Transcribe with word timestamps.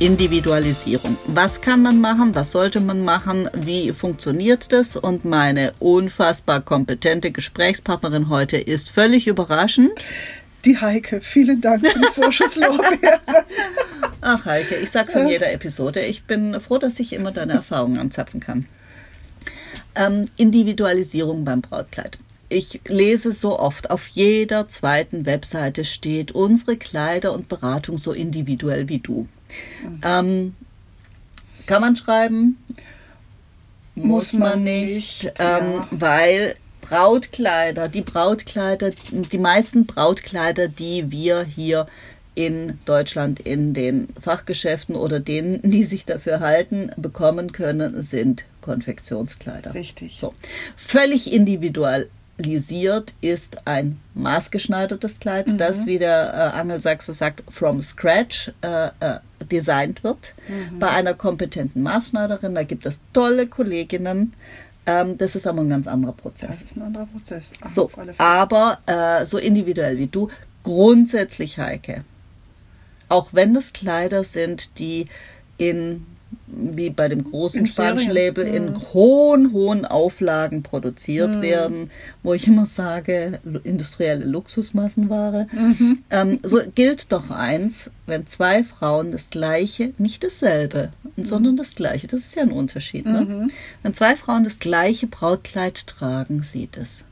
Individualisierung. 0.00 1.16
Was 1.26 1.60
kann 1.60 1.82
man 1.82 2.00
machen? 2.00 2.34
Was 2.34 2.50
sollte 2.50 2.80
man 2.80 3.04
machen? 3.04 3.48
Wie 3.54 3.92
funktioniert 3.92 4.72
das? 4.72 4.96
Und 4.96 5.24
meine 5.24 5.72
unfassbar 5.78 6.60
kompetente 6.62 7.30
Gesprächspartnerin 7.30 8.28
heute 8.28 8.56
ist 8.56 8.90
völlig 8.90 9.28
überraschend. 9.28 9.92
Die 10.64 10.78
Heike. 10.78 11.20
Vielen 11.20 11.60
Dank 11.60 11.86
für 11.86 11.98
die 11.98 12.06
Vorschusslorbeere. 12.06 13.20
Ach 14.20 14.44
Heike, 14.46 14.76
ich 14.76 14.90
sag's 14.90 15.14
in 15.14 15.28
jeder 15.28 15.52
Episode. 15.52 16.00
Ich 16.00 16.24
bin 16.24 16.60
froh, 16.60 16.78
dass 16.78 16.98
ich 16.98 17.12
immer 17.12 17.30
deine 17.30 17.52
Erfahrungen 17.52 17.98
anzapfen 17.98 18.40
kann. 18.40 18.66
Ähm, 19.94 20.28
Individualisierung 20.36 21.44
beim 21.44 21.60
Brautkleid. 21.60 22.18
Ich 22.48 22.80
lese 22.86 23.32
so 23.32 23.58
oft, 23.58 23.90
auf 23.90 24.08
jeder 24.08 24.68
zweiten 24.68 25.24
Webseite 25.24 25.84
steht 25.84 26.32
unsere 26.32 26.76
Kleider 26.76 27.32
und 27.32 27.48
Beratung 27.48 27.96
so 27.96 28.12
individuell 28.12 28.88
wie 28.88 28.98
du. 28.98 29.28
Ähm, 30.02 30.54
kann 31.66 31.80
man 31.80 31.96
schreiben? 31.96 32.58
Muss, 33.94 34.32
Muss 34.32 34.32
man, 34.34 34.64
nicht, 34.64 35.24
nicht 35.24 35.34
ähm, 35.38 35.74
ja. 35.74 35.88
weil 35.90 36.54
Brautkleider, 36.80 37.88
die 37.88 38.02
Brautkleider, 38.02 38.90
die 39.10 39.38
meisten 39.38 39.86
Brautkleider, 39.86 40.68
die 40.68 41.10
wir 41.10 41.44
hier 41.44 41.86
in 42.34 42.78
Deutschland 42.84 43.40
in 43.40 43.72
den 43.72 44.08
Fachgeschäften 44.20 44.96
oder 44.96 45.20
denen, 45.20 45.60
die 45.70 45.84
sich 45.84 46.04
dafür 46.04 46.40
halten, 46.40 46.90
bekommen 46.96 47.52
können, 47.52 48.02
sind 48.02 48.44
Konfektionskleider. 48.60 49.74
Richtig. 49.74 50.18
So. 50.18 50.34
Völlig 50.76 51.32
individuell 51.32 52.10
lisiert 52.36 53.14
ist 53.20 53.66
ein 53.66 54.00
maßgeschneidertes 54.14 55.20
Kleid, 55.20 55.46
mhm. 55.46 55.58
das, 55.58 55.86
wie 55.86 55.98
der 55.98 56.34
äh, 56.34 56.58
Angelsachse 56.58 57.14
sagt, 57.14 57.44
from 57.48 57.80
scratch 57.80 58.52
äh, 58.60 58.88
äh, 58.98 59.20
designt 59.44 60.04
wird 60.04 60.34
mhm. 60.48 60.78
bei 60.78 60.90
einer 60.90 61.14
kompetenten 61.14 61.82
Maßschneiderin. 61.82 62.54
Da 62.54 62.62
gibt 62.62 62.86
es 62.86 63.00
tolle 63.12 63.46
Kolleginnen. 63.46 64.32
Ähm, 64.86 65.16
das 65.18 65.36
ist 65.36 65.46
aber 65.46 65.60
ein 65.60 65.68
ganz 65.68 65.86
anderer 65.86 66.12
Prozess. 66.12 66.48
Das 66.48 66.62
ist 66.62 66.76
ein 66.76 66.82
anderer 66.82 67.06
Prozess. 67.06 67.52
Ach, 67.62 67.70
so, 67.70 67.90
aber 68.18 68.78
äh, 68.86 69.24
so 69.24 69.38
individuell 69.38 69.98
wie 69.98 70.08
du, 70.08 70.28
grundsätzlich 70.62 71.58
Heike. 71.58 72.04
Auch 73.08 73.28
wenn 73.32 73.54
es 73.56 73.72
Kleider 73.72 74.24
sind, 74.24 74.78
die 74.78 75.06
in 75.56 76.06
wie 76.46 76.90
bei 76.90 77.08
dem 77.08 77.24
großen 77.24 77.60
in 77.60 77.66
spanischen 77.66 78.12
Label 78.12 78.46
in 78.46 78.66
mhm. 78.66 78.82
hohen, 78.92 79.52
hohen 79.52 79.84
Auflagen 79.84 80.62
produziert 80.62 81.36
mhm. 81.36 81.42
werden, 81.42 81.90
wo 82.22 82.34
ich 82.34 82.46
immer 82.46 82.66
sage, 82.66 83.40
industrielle 83.64 84.24
Luxusmassenware. 84.24 85.46
Mhm. 85.52 86.02
Ähm, 86.10 86.40
so 86.42 86.60
gilt 86.74 87.12
doch 87.12 87.30
eins, 87.30 87.90
wenn 88.06 88.26
zwei 88.26 88.62
Frauen 88.62 89.10
das 89.10 89.30
gleiche, 89.30 89.94
nicht 89.98 90.22
dasselbe, 90.22 90.92
mhm. 91.16 91.24
sondern 91.24 91.56
das 91.56 91.74
gleiche, 91.74 92.06
das 92.06 92.20
ist 92.20 92.34
ja 92.34 92.42
ein 92.42 92.52
Unterschied. 92.52 93.06
Ne? 93.06 93.22
Mhm. 93.22 93.50
Wenn 93.82 93.94
zwei 93.94 94.14
Frauen 94.16 94.44
das 94.44 94.58
gleiche 94.58 95.06
Brautkleid 95.06 95.86
tragen, 95.86 96.42
sieht 96.42 96.76
es 96.76 97.04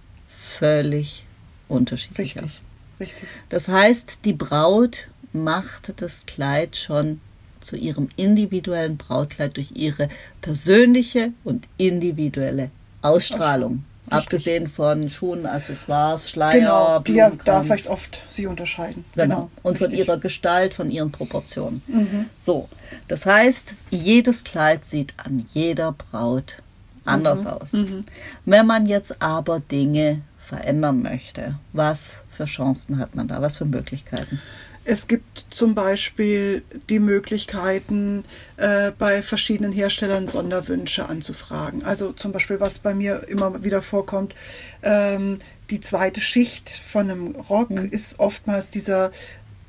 völlig 0.59 1.25
unterschiedlich 1.69 2.37
Richtig. 2.37 2.45
aus. 2.45 2.61
Richtig. 3.01 3.29
Das 3.49 3.69
heißt, 3.69 4.19
die 4.25 4.35
Braut 4.35 5.09
macht 5.33 5.95
das 5.97 6.27
Kleid 6.27 6.77
schon 6.77 7.21
zu 7.65 7.77
ihrem 7.77 8.09
individuellen 8.17 8.97
Brautkleid 8.97 9.57
durch 9.57 9.73
ihre 9.75 10.09
persönliche 10.41 11.33
und 11.45 11.69
individuelle 11.79 12.71
Ausstrahlung. 13.03 13.85
Richtig. 14.05 14.13
Abgesehen 14.19 14.69
von 14.69 15.09
Schuhen, 15.09 15.47
Accessoires, 15.47 16.29
Schleier, 16.29 16.59
genau, 16.59 16.99
die 16.99 17.15
ja 17.15 17.31
da 17.45 17.63
vielleicht 17.63 17.87
oft 17.87 18.23
sie 18.29 18.47
unterscheiden. 18.47 19.05
Genau. 19.15 19.25
genau. 19.25 19.51
Und 19.63 19.81
Richtig. 19.81 19.89
von 19.89 19.99
ihrer 19.99 20.17
Gestalt, 20.19 20.75
von 20.75 20.91
ihren 20.91 21.13
Proportionen. 21.13 21.83
Mhm. 21.87 22.27
So, 22.41 22.69
das 23.07 23.27
heißt, 23.27 23.75
jedes 23.91 24.43
Kleid 24.43 24.85
sieht 24.85 25.15
an 25.19 25.47
jeder 25.55 25.93
Braut 25.93 26.57
anders 27.05 27.43
mhm. 27.43 27.47
aus. 27.47 27.73
Mhm. 27.73 28.05
Wenn 28.45 28.67
man 28.67 28.87
jetzt 28.87 29.23
aber 29.23 29.61
Dinge 29.61 30.23
verändern 30.41 31.03
möchte, 31.03 31.55
was 31.73 32.11
für 32.31 32.47
Chancen 32.47 32.99
hat 32.99 33.15
man 33.15 33.29
da? 33.29 33.41
Was 33.41 33.59
für 33.59 33.65
Möglichkeiten? 33.65 34.41
Es 34.85 35.07
gibt 35.07 35.47
zum 35.51 35.75
Beispiel 35.75 36.63
die 36.89 36.99
Möglichkeiten, 36.99 38.25
äh, 38.57 38.91
bei 38.91 39.23
verschiedenen 39.23 39.73
Herstellern 39.73 40.27
Sonderwünsche 40.27 41.09
anzufragen. 41.09 41.85
Also 41.85 42.13
zum 42.13 42.33
Beispiel, 42.33 42.59
was 42.59 42.81
bei 42.81 42.93
mir 42.93 43.29
immer 43.29 43.63
wieder 43.63 43.81
vorkommt, 43.81 44.35
ähm, 44.83 45.39
die 45.71 45.81
zweite 45.81 46.21
Schicht 46.21 46.69
von 46.69 47.11
einem 47.11 47.37
Rock 47.37 47.71
mhm. 47.71 47.91
ist 47.91 48.19
oftmals 48.19 48.71
dieser, 48.71 49.13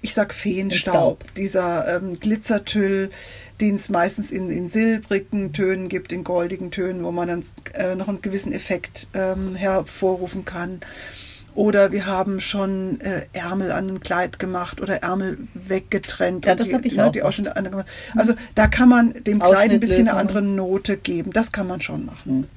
ich 0.02 0.16
sag 0.16 0.34
Feenstaub, 0.34 1.32
dieser 1.36 1.96
ähm, 1.96 2.20
Glitzertüll, 2.20 3.12
den 3.62 3.76
es 3.76 3.90
meistens 3.90 4.32
in, 4.32 4.50
in 4.50 4.68
silbrigen 4.68 5.54
Tönen 5.54 5.90
gibt, 5.90 6.12
in 6.12 6.24
goldigen 6.24 6.72
Tönen, 6.72 7.04
wo 7.04 7.12
man 7.12 7.28
dann 7.28 7.44
äh, 7.76 7.94
noch 7.96 8.08
einen 8.08 8.24
gewissen 8.24 8.52
Effekt 8.52 9.08
ähm, 9.14 9.54
hervorrufen 9.54 10.44
kann. 10.44 10.82
Oder 11.56 11.92
wir 11.92 12.06
haben 12.06 12.40
schon 12.40 13.00
äh, 13.02 13.26
Ärmel 13.34 13.72
an 13.72 13.88
ein 13.88 14.00
Kleid 14.00 14.40
gemacht 14.40 14.82
oder 14.82 15.04
Ärmel 15.04 15.38
weggetrennt. 15.54 16.46
Ja, 16.46 16.56
das 16.56 16.74
habe 16.74 16.88
ich 16.88 16.96
ne, 16.96 17.06
auch. 17.06 17.12
Die 17.12 17.22
Ausschnitte 17.22 17.56
Also 18.16 18.34
da 18.56 18.68
kann 18.68 18.90
man 18.90 19.14
dem 19.24 19.40
Kleid 19.40 19.72
ein 19.72 19.80
bisschen 19.80 20.08
eine 20.08 20.18
andere 20.18 20.42
Note 20.42 20.98
geben. 20.98 21.32
Das 21.32 21.52
kann 21.52 21.68
man 21.68 21.82
schon 21.82 22.06
machen. 22.06 22.32
Hm. 22.32 22.48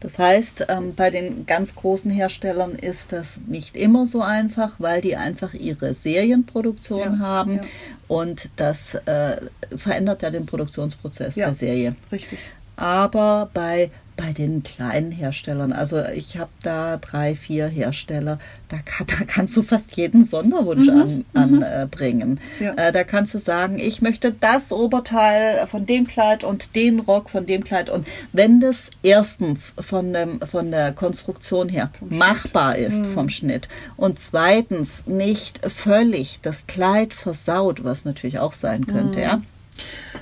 Das 0.00 0.18
heißt, 0.18 0.66
ähm, 0.68 0.94
bei 0.94 1.10
den 1.10 1.46
ganz 1.46 1.74
großen 1.74 2.10
Herstellern 2.10 2.76
ist 2.76 3.12
das 3.12 3.38
nicht 3.46 3.76
immer 3.76 4.06
so 4.06 4.22
einfach, 4.22 4.76
weil 4.78 5.00
die 5.00 5.16
einfach 5.16 5.54
ihre 5.54 5.92
Serienproduktion 5.94 7.14
ja, 7.14 7.18
haben. 7.18 7.54
Ja. 7.56 7.60
Und 8.06 8.50
das 8.56 8.94
äh, 9.06 9.36
verändert 9.76 10.22
ja 10.22 10.30
den 10.30 10.46
Produktionsprozess 10.46 11.34
ja, 11.36 11.46
der 11.46 11.54
Serie. 11.54 11.96
Richtig. 12.12 12.38
Aber 12.76 13.50
bei 13.54 13.90
bei 14.16 14.32
den 14.32 14.62
kleinen 14.62 15.10
Herstellern. 15.10 15.72
Also 15.72 16.04
ich 16.04 16.38
habe 16.38 16.50
da 16.62 16.96
drei, 16.98 17.34
vier 17.34 17.66
Hersteller, 17.66 18.38
da, 18.68 18.78
da, 19.06 19.24
kannst 19.26 19.56
du 19.56 19.62
fast 19.62 19.96
jeden 19.96 20.24
Sonderwunsch 20.24 20.88
mhm, 20.88 21.24
anbringen. 21.34 22.38
An, 22.60 22.60
äh, 22.60 22.64
ja. 22.64 22.74
äh, 22.74 22.92
da 22.92 23.04
kannst 23.04 23.34
du 23.34 23.38
sagen, 23.38 23.78
ich 23.78 24.02
möchte 24.02 24.32
das 24.32 24.72
Oberteil 24.72 25.66
von 25.66 25.86
dem 25.86 26.06
Kleid 26.06 26.44
und 26.44 26.76
den 26.76 27.00
Rock 27.00 27.30
von 27.30 27.46
dem 27.46 27.64
Kleid. 27.64 27.90
Und 27.90 28.06
wenn 28.32 28.60
das 28.60 28.90
erstens 29.02 29.74
von, 29.80 30.12
dem, 30.12 30.40
von 30.40 30.70
der 30.70 30.92
Konstruktion 30.92 31.68
her 31.68 31.90
vom 31.98 32.16
machbar 32.16 32.74
Schnitt. 32.74 32.88
ist 32.88 32.98
mhm. 33.00 33.14
vom 33.14 33.28
Schnitt 33.28 33.68
und 33.96 34.18
zweitens 34.18 35.06
nicht 35.06 35.60
völlig 35.68 36.38
das 36.42 36.66
Kleid 36.66 37.14
versaut, 37.14 37.82
was 37.82 38.04
natürlich 38.04 38.38
auch 38.38 38.52
sein 38.52 38.86
könnte, 38.86 39.18
mhm. 39.18 39.22
ja, 39.22 39.42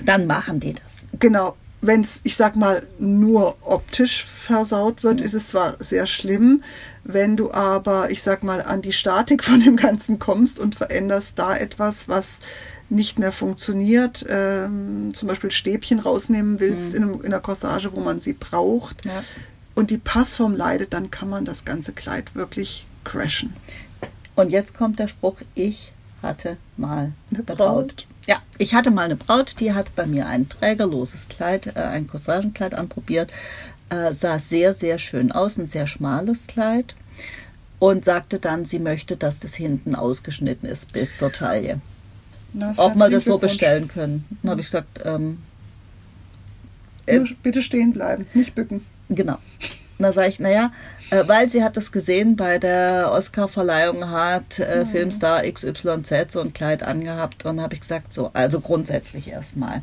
dann 0.03 0.25
machen 0.25 0.59
die 0.59 0.73
das. 0.73 1.05
Genau 1.19 1.55
wenn 1.83 2.01
es, 2.01 2.21
ich 2.23 2.37
sag 2.37 2.55
mal, 2.55 2.81
nur 2.97 3.57
optisch 3.61 4.23
versaut 4.23 5.03
wird, 5.03 5.19
mhm. 5.19 5.25
ist 5.25 5.33
es 5.33 5.49
zwar 5.49 5.75
sehr 5.79 6.07
schlimm, 6.07 6.63
wenn 7.03 7.35
du 7.35 7.51
aber, 7.51 8.09
ich 8.09 8.23
sag 8.23 8.41
mal, 8.43 8.61
an 8.61 8.81
die 8.81 8.93
Statik 8.93 9.43
von 9.43 9.59
dem 9.59 9.75
Ganzen 9.75 10.17
kommst 10.17 10.59
und 10.59 10.75
veränderst 10.75 11.37
da 11.37 11.55
etwas, 11.55 12.07
was 12.07 12.39
nicht 12.89 13.19
mehr 13.19 13.33
funktioniert, 13.33 14.25
ähm, 14.29 15.11
zum 15.13 15.27
Beispiel 15.27 15.51
Stäbchen 15.51 15.99
rausnehmen 15.99 16.61
willst 16.61 16.93
mhm. 16.93 16.95
in, 16.95 17.19
in, 17.19 17.25
einer 17.25 17.41
Corsage, 17.41 17.93
wo 17.93 17.99
man 17.99 18.21
sie 18.21 18.33
braucht 18.33 19.05
ja. 19.05 19.21
und 19.75 19.91
die 19.91 19.97
Passform 19.97 20.55
leidet, 20.55 20.93
dann 20.93 21.11
kann 21.11 21.29
man 21.29 21.43
das 21.43 21.65
ganze 21.65 21.91
Kleid 21.91 22.33
wirklich 22.33 22.85
crashen. 23.03 23.53
Und 24.35 24.51
jetzt 24.51 24.73
kommt 24.73 24.99
der 24.99 25.09
Spruch, 25.09 25.41
ich 25.53 25.91
hatte 26.21 26.55
mal 26.77 27.11
eine 27.31 27.43
Braut. 27.43 28.07
Ja, 28.27 28.41
ich 28.57 28.73
hatte 28.73 28.91
mal 28.91 29.03
eine 29.05 29.15
Braut, 29.15 29.59
die 29.59 29.73
hat 29.73 29.95
bei 29.95 30.05
mir 30.05 30.27
ein 30.27 30.47
trägerloses 30.47 31.27
Kleid, 31.27 31.67
äh, 31.75 31.79
ein 31.79 32.07
Corsagenkleid 32.07 32.73
anprobiert, 32.73 33.31
äh, 33.89 34.13
sah 34.13 34.39
sehr, 34.39 34.73
sehr 34.73 34.97
schön 34.97 35.31
aus, 35.31 35.57
ein 35.57 35.67
sehr 35.67 35.87
schmales 35.87 36.47
Kleid 36.47 36.95
und 37.79 38.05
sagte 38.05 38.39
dann, 38.39 38.65
sie 38.65 38.79
möchte, 38.79 39.17
dass 39.17 39.39
das 39.39 39.55
hinten 39.55 39.95
ausgeschnitten 39.95 40.69
ist 40.69 40.93
bis 40.93 41.17
zur 41.17 41.31
Taille. 41.31 41.81
Na, 42.53 42.73
Ob 42.77 42.95
wir 42.95 43.09
das 43.09 43.25
so 43.25 43.37
bestellen 43.37 43.87
können. 43.87 44.25
Dann 44.41 44.51
habe 44.51 44.61
ich 44.61 44.67
gesagt, 44.67 45.01
ähm, 45.03 45.39
äh, 47.05 47.19
bitte 47.41 47.61
stehen 47.61 47.91
bleiben, 47.91 48.25
nicht 48.33 48.55
bücken. 48.55 48.85
Genau. 49.09 49.37
Da 50.03 50.13
sage 50.13 50.29
ich, 50.29 50.39
naja, 50.39 50.71
äh, 51.09 51.23
weil 51.27 51.49
sie 51.49 51.63
hat 51.63 51.77
das 51.77 51.91
gesehen 51.91 52.35
bei 52.35 52.59
der 52.59 53.09
Oscar-Verleihung, 53.11 54.09
hat 54.09 54.59
äh, 54.59 54.83
mhm. 54.83 54.89
Filmstar 54.89 55.43
XYZ 55.43 56.31
so 56.31 56.41
ein 56.41 56.53
Kleid 56.53 56.83
angehabt 56.83 57.45
und 57.45 57.61
habe 57.61 57.73
ich 57.73 57.81
gesagt, 57.81 58.13
so, 58.13 58.29
also 58.33 58.59
grundsätzlich 58.59 59.29
erstmal, 59.29 59.81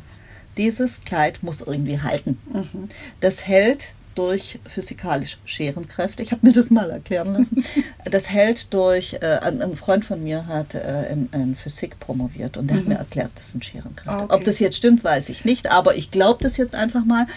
dieses 0.57 1.03
Kleid 1.03 1.43
muss 1.43 1.61
irgendwie 1.61 2.01
halten. 2.01 2.39
Mhm. 2.53 2.89
Das 3.19 3.47
hält 3.47 3.93
durch 4.15 4.59
physikalisch 4.65 5.37
Scherenkräfte. 5.45 6.21
Ich 6.23 6.31
habe 6.31 6.45
mir 6.45 6.53
das 6.53 6.69
mal 6.69 6.89
erklären 6.89 7.33
lassen. 7.33 7.63
Das 8.09 8.27
hält 8.29 8.73
durch, 8.73 9.13
äh, 9.21 9.39
ein, 9.41 9.61
ein 9.61 9.75
Freund 9.77 10.03
von 10.03 10.21
mir 10.23 10.47
hat 10.47 10.73
äh, 10.75 11.11
in, 11.11 11.29
in 11.33 11.55
Physik 11.55 11.99
promoviert 11.99 12.57
und 12.57 12.67
der 12.67 12.77
hat 12.77 12.87
mir 12.87 12.95
erklärt, 12.95 13.31
das 13.35 13.51
sind 13.51 13.63
Scherenkräfte. 13.63 14.09
Ah, 14.09 14.23
okay. 14.23 14.33
Ob 14.33 14.43
das 14.43 14.59
jetzt 14.59 14.75
stimmt, 14.75 15.03
weiß 15.03 15.29
ich 15.29 15.45
nicht, 15.45 15.69
aber 15.71 15.95
ich 15.95 16.11
glaube 16.11 16.43
das 16.43 16.57
jetzt 16.57 16.75
einfach 16.75 17.05
mal. 17.05 17.27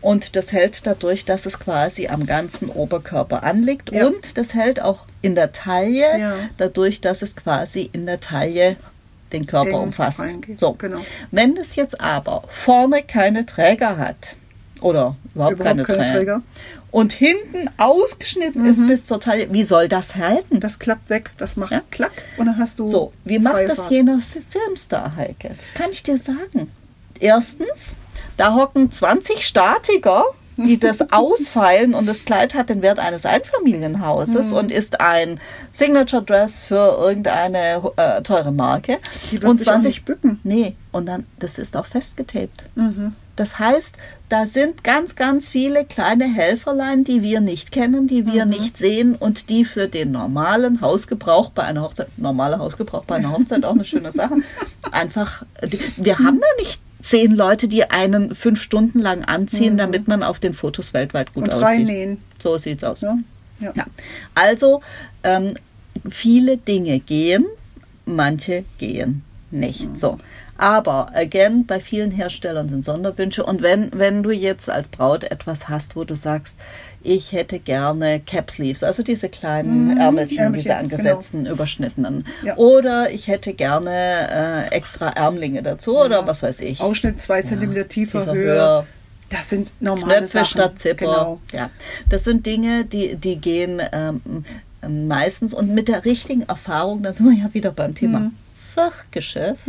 Und 0.00 0.36
das 0.36 0.52
hält 0.52 0.86
dadurch, 0.86 1.24
dass 1.24 1.46
es 1.46 1.58
quasi 1.58 2.08
am 2.08 2.26
ganzen 2.26 2.68
Oberkörper 2.68 3.42
anliegt. 3.42 3.92
Ja. 3.92 4.06
Und 4.08 4.36
das 4.36 4.54
hält 4.54 4.80
auch 4.82 5.06
in 5.22 5.34
der 5.34 5.52
Taille, 5.52 6.18
Ja. 6.18 6.34
dadurch, 6.56 7.00
dass 7.00 7.22
es 7.22 7.34
quasi 7.36 7.88
in 7.92 8.06
der 8.06 8.20
Taille 8.20 8.76
den 9.32 9.46
Körper 9.46 9.70
Eng 9.70 9.74
umfasst. 9.76 10.20
reingeht, 10.20 10.60
So. 10.60 10.74
genau. 10.74 11.00
Wenn 11.30 11.54
das 11.54 11.74
jetzt 11.76 12.00
aber 12.00 12.42
vorne 12.48 13.02
keine 13.02 13.46
Träger 13.46 13.96
hat 13.96 14.36
oder 14.82 15.16
überhaupt, 15.34 15.54
Überhaupt 15.54 15.58
keine, 15.62 15.84
keine 15.84 15.98
Träger, 15.98 16.12
Träger. 16.16 16.36
Mhm. 16.38 16.42
und 16.90 17.12
hinten 17.12 17.70
ausgeschnitten 17.78 18.64
ist 18.66 18.86
bis 18.86 19.04
zur 19.04 19.20
Taille, 19.20 19.48
wie 19.52 19.64
soll 19.64 19.88
das 19.88 20.14
halten? 20.16 20.60
Das 20.60 20.78
klappt 20.78 21.08
weg, 21.10 21.30
das 21.38 21.56
macht 21.56 21.72
Ja. 21.72 21.82
klack 21.90 22.12
und 22.36 22.46
dann 22.46 22.58
hast 22.58 22.78
du. 22.78 22.88
So, 22.88 23.12
wie 23.24 23.38
macht 23.38 23.56
das 23.68 23.76
Fahrt. 23.76 23.90
jener 23.90 24.18
Filmstar, 24.50 25.16
Heike? 25.16 25.50
Das 25.56 25.72
kann 25.74 25.90
ich 25.90 26.02
dir 26.02 26.18
sagen. 26.18 26.70
Erstens, 27.20 27.94
da 28.36 28.54
hocken 28.54 28.90
20 28.90 29.46
Statiker, 29.46 30.24
die 30.66 30.78
das 30.78 31.12
ausfeilen 31.12 31.94
und 31.94 32.06
das 32.06 32.24
Kleid 32.24 32.54
hat 32.54 32.68
den 32.68 32.82
Wert 32.82 32.98
eines 32.98 33.24
Einfamilienhauses 33.26 34.48
Mhm. 34.50 34.52
und 34.56 34.72
ist 34.72 35.00
ein 35.00 35.40
Signature 35.70 36.22
Dress 36.22 36.62
für 36.62 36.96
irgendeine 37.00 37.82
äh, 37.96 38.22
teure 38.22 38.52
Marke. 38.52 38.98
Die 39.30 39.40
wird 39.40 39.50
und 39.50 39.58
sich 39.58 39.70
auch 39.70 39.78
nicht 39.78 40.04
bücken. 40.04 40.40
Nee, 40.44 40.74
und 40.92 41.06
dann, 41.06 41.26
das 41.38 41.58
ist 41.58 41.76
auch 41.76 41.86
festgetaped. 41.86 42.64
Mhm. 42.74 43.14
Das 43.34 43.58
heißt, 43.58 43.96
da 44.28 44.44
sind 44.46 44.84
ganz, 44.84 45.16
ganz 45.16 45.48
viele 45.48 45.86
kleine 45.86 46.24
Helferlein, 46.26 47.02
die 47.02 47.22
wir 47.22 47.40
nicht 47.40 47.72
kennen, 47.72 48.06
die 48.06 48.26
wir 48.26 48.44
nicht 48.44 48.76
sehen 48.76 49.14
und 49.14 49.48
die 49.48 49.64
für 49.64 49.88
den 49.88 50.12
normalen 50.12 50.82
Hausgebrauch 50.82 51.48
bei 51.50 51.62
einer 51.62 51.80
Hochzeit, 51.82 52.08
normaler 52.18 52.58
Hausgebrauch 52.58 53.04
bei 53.04 53.16
einer 53.16 53.32
Hochzeit 53.32 53.64
auch 53.64 53.72
eine 53.74 53.84
schöne 53.86 54.12
Sache, 54.12 54.36
einfach, 54.92 55.44
die, 55.64 55.80
wir 55.96 56.18
haben 56.18 56.40
da 56.40 56.62
nicht 56.62 56.82
zehn 57.02 57.32
Leute, 57.34 57.68
die 57.68 57.90
einen 57.90 58.34
fünf 58.34 58.60
Stunden 58.60 59.00
lang 59.00 59.24
anziehen, 59.24 59.76
damit 59.76 60.08
man 60.08 60.22
auf 60.22 60.38
den 60.40 60.54
Fotos 60.54 60.94
weltweit 60.94 61.32
gut 61.34 61.44
Und 61.44 61.50
aussieht. 61.50 61.64
reinnähen. 61.66 62.18
So 62.38 62.56
sieht's 62.58 62.84
aus. 62.84 63.02
Ja. 63.02 63.18
Ja. 63.60 63.72
Ja. 63.74 63.86
Also, 64.34 64.80
ähm, 65.22 65.54
viele 66.08 66.56
Dinge 66.56 66.98
gehen, 67.00 67.44
manche 68.06 68.64
gehen 68.78 69.22
nicht. 69.50 69.98
So. 69.98 70.18
Aber, 70.62 71.10
again, 71.14 71.66
bei 71.66 71.80
vielen 71.80 72.12
Herstellern 72.12 72.68
sind 72.68 72.84
Sonderwünsche. 72.84 73.44
Und 73.44 73.62
wenn, 73.62 73.90
wenn 73.96 74.22
du 74.22 74.30
jetzt 74.30 74.70
als 74.70 74.86
Braut 74.86 75.24
etwas 75.24 75.68
hast, 75.68 75.96
wo 75.96 76.04
du 76.04 76.14
sagst, 76.14 76.56
ich 77.02 77.32
hätte 77.32 77.58
gerne 77.58 78.20
Cap 78.20 78.48
Sleeves, 78.48 78.84
also 78.84 79.02
diese 79.02 79.28
kleinen 79.28 79.98
Ärmelchen, 79.98 80.38
Ärmelchen, 80.38 80.52
diese 80.52 80.76
angesetzten, 80.76 81.46
überschnittenen. 81.46 82.24
Ja. 82.44 82.56
Oder 82.58 83.10
ich 83.10 83.26
hätte 83.26 83.54
gerne 83.54 84.68
äh, 84.70 84.72
extra 84.72 85.08
Ärmlinge 85.08 85.64
dazu 85.64 85.98
oder 85.98 86.24
was 86.28 86.44
weiß 86.44 86.60
ich. 86.60 86.80
Ausschnitt 86.80 87.20
zwei 87.20 87.42
Zentimeter 87.42 87.88
tiefer, 87.88 88.20
tiefer, 88.20 88.32
höher. 88.32 88.54
höher. 88.54 88.86
Das 89.30 89.50
sind 89.50 89.72
normale 89.80 90.18
Knöpfe 90.18 90.28
Sachen. 90.28 90.46
statt 90.46 90.78
Zipper. 90.78 91.06
Genau. 91.06 91.40
Ja, 91.52 91.70
das 92.08 92.22
sind 92.22 92.46
Dinge, 92.46 92.84
die, 92.84 93.16
die 93.16 93.34
gehen 93.34 93.82
ähm, 93.90 94.44
meistens 95.08 95.54
und 95.54 95.74
mit 95.74 95.88
der 95.88 96.04
richtigen 96.04 96.42
Erfahrung, 96.42 97.02
da 97.02 97.12
sind 97.12 97.26
wir 97.26 97.36
ja 97.36 97.52
wieder 97.52 97.72
beim 97.72 97.96
Thema 97.96 98.20
Mhm. 98.20 98.32
Fachgeschäft. 98.74 99.60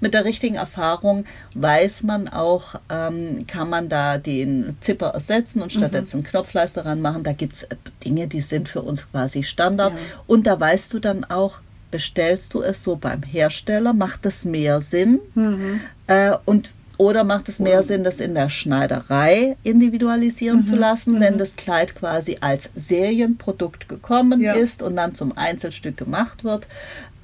Mit 0.00 0.14
der 0.14 0.24
richtigen 0.24 0.56
Erfahrung 0.56 1.24
weiß 1.54 2.02
man 2.04 2.28
auch, 2.28 2.74
ähm, 2.90 3.46
kann 3.46 3.68
man 3.70 3.88
da 3.88 4.18
den 4.18 4.76
Zipper 4.80 5.08
ersetzen 5.08 5.60
und 5.62 5.74
Mhm. 5.74 5.78
stattdessen 5.78 6.16
einen 6.18 6.24
Knopfleister 6.24 6.84
ranmachen. 6.86 7.22
Da 7.22 7.32
gibt 7.32 7.56
es 7.56 7.66
Dinge, 8.04 8.26
die 8.26 8.40
sind 8.40 8.68
für 8.68 8.82
uns 8.82 9.10
quasi 9.10 9.42
Standard. 9.42 9.92
Ja. 9.92 9.98
Und 10.26 10.46
da 10.46 10.58
weißt 10.58 10.92
du 10.92 10.98
dann 10.98 11.24
auch, 11.24 11.60
bestellst 11.90 12.54
du 12.54 12.62
es 12.62 12.82
so 12.84 12.96
beim 12.96 13.22
Hersteller, 13.22 13.92
macht 13.92 14.24
es 14.26 14.44
mehr 14.44 14.80
Sinn? 14.80 15.18
Mhm. 15.34 15.80
Äh, 16.06 16.32
und 16.44 16.70
oder 16.98 17.24
macht 17.24 17.48
es 17.48 17.58
mehr 17.60 17.82
Sinn, 17.82 18.04
das 18.04 18.20
in 18.20 18.34
der 18.34 18.50
Schneiderei 18.50 19.56
individualisieren 19.62 20.58
Mhm. 20.60 20.64
zu 20.64 20.76
lassen, 20.76 21.18
wenn 21.18 21.38
das 21.38 21.56
Kleid 21.56 21.94
quasi 21.94 22.36
als 22.42 22.68
Serienprodukt 22.76 23.88
gekommen 23.88 24.38
Ja. 24.42 24.52
ist 24.52 24.82
und 24.82 24.96
dann 24.96 25.14
zum 25.14 25.36
Einzelstück 25.36 25.96
gemacht 25.96 26.44
wird? 26.44 26.66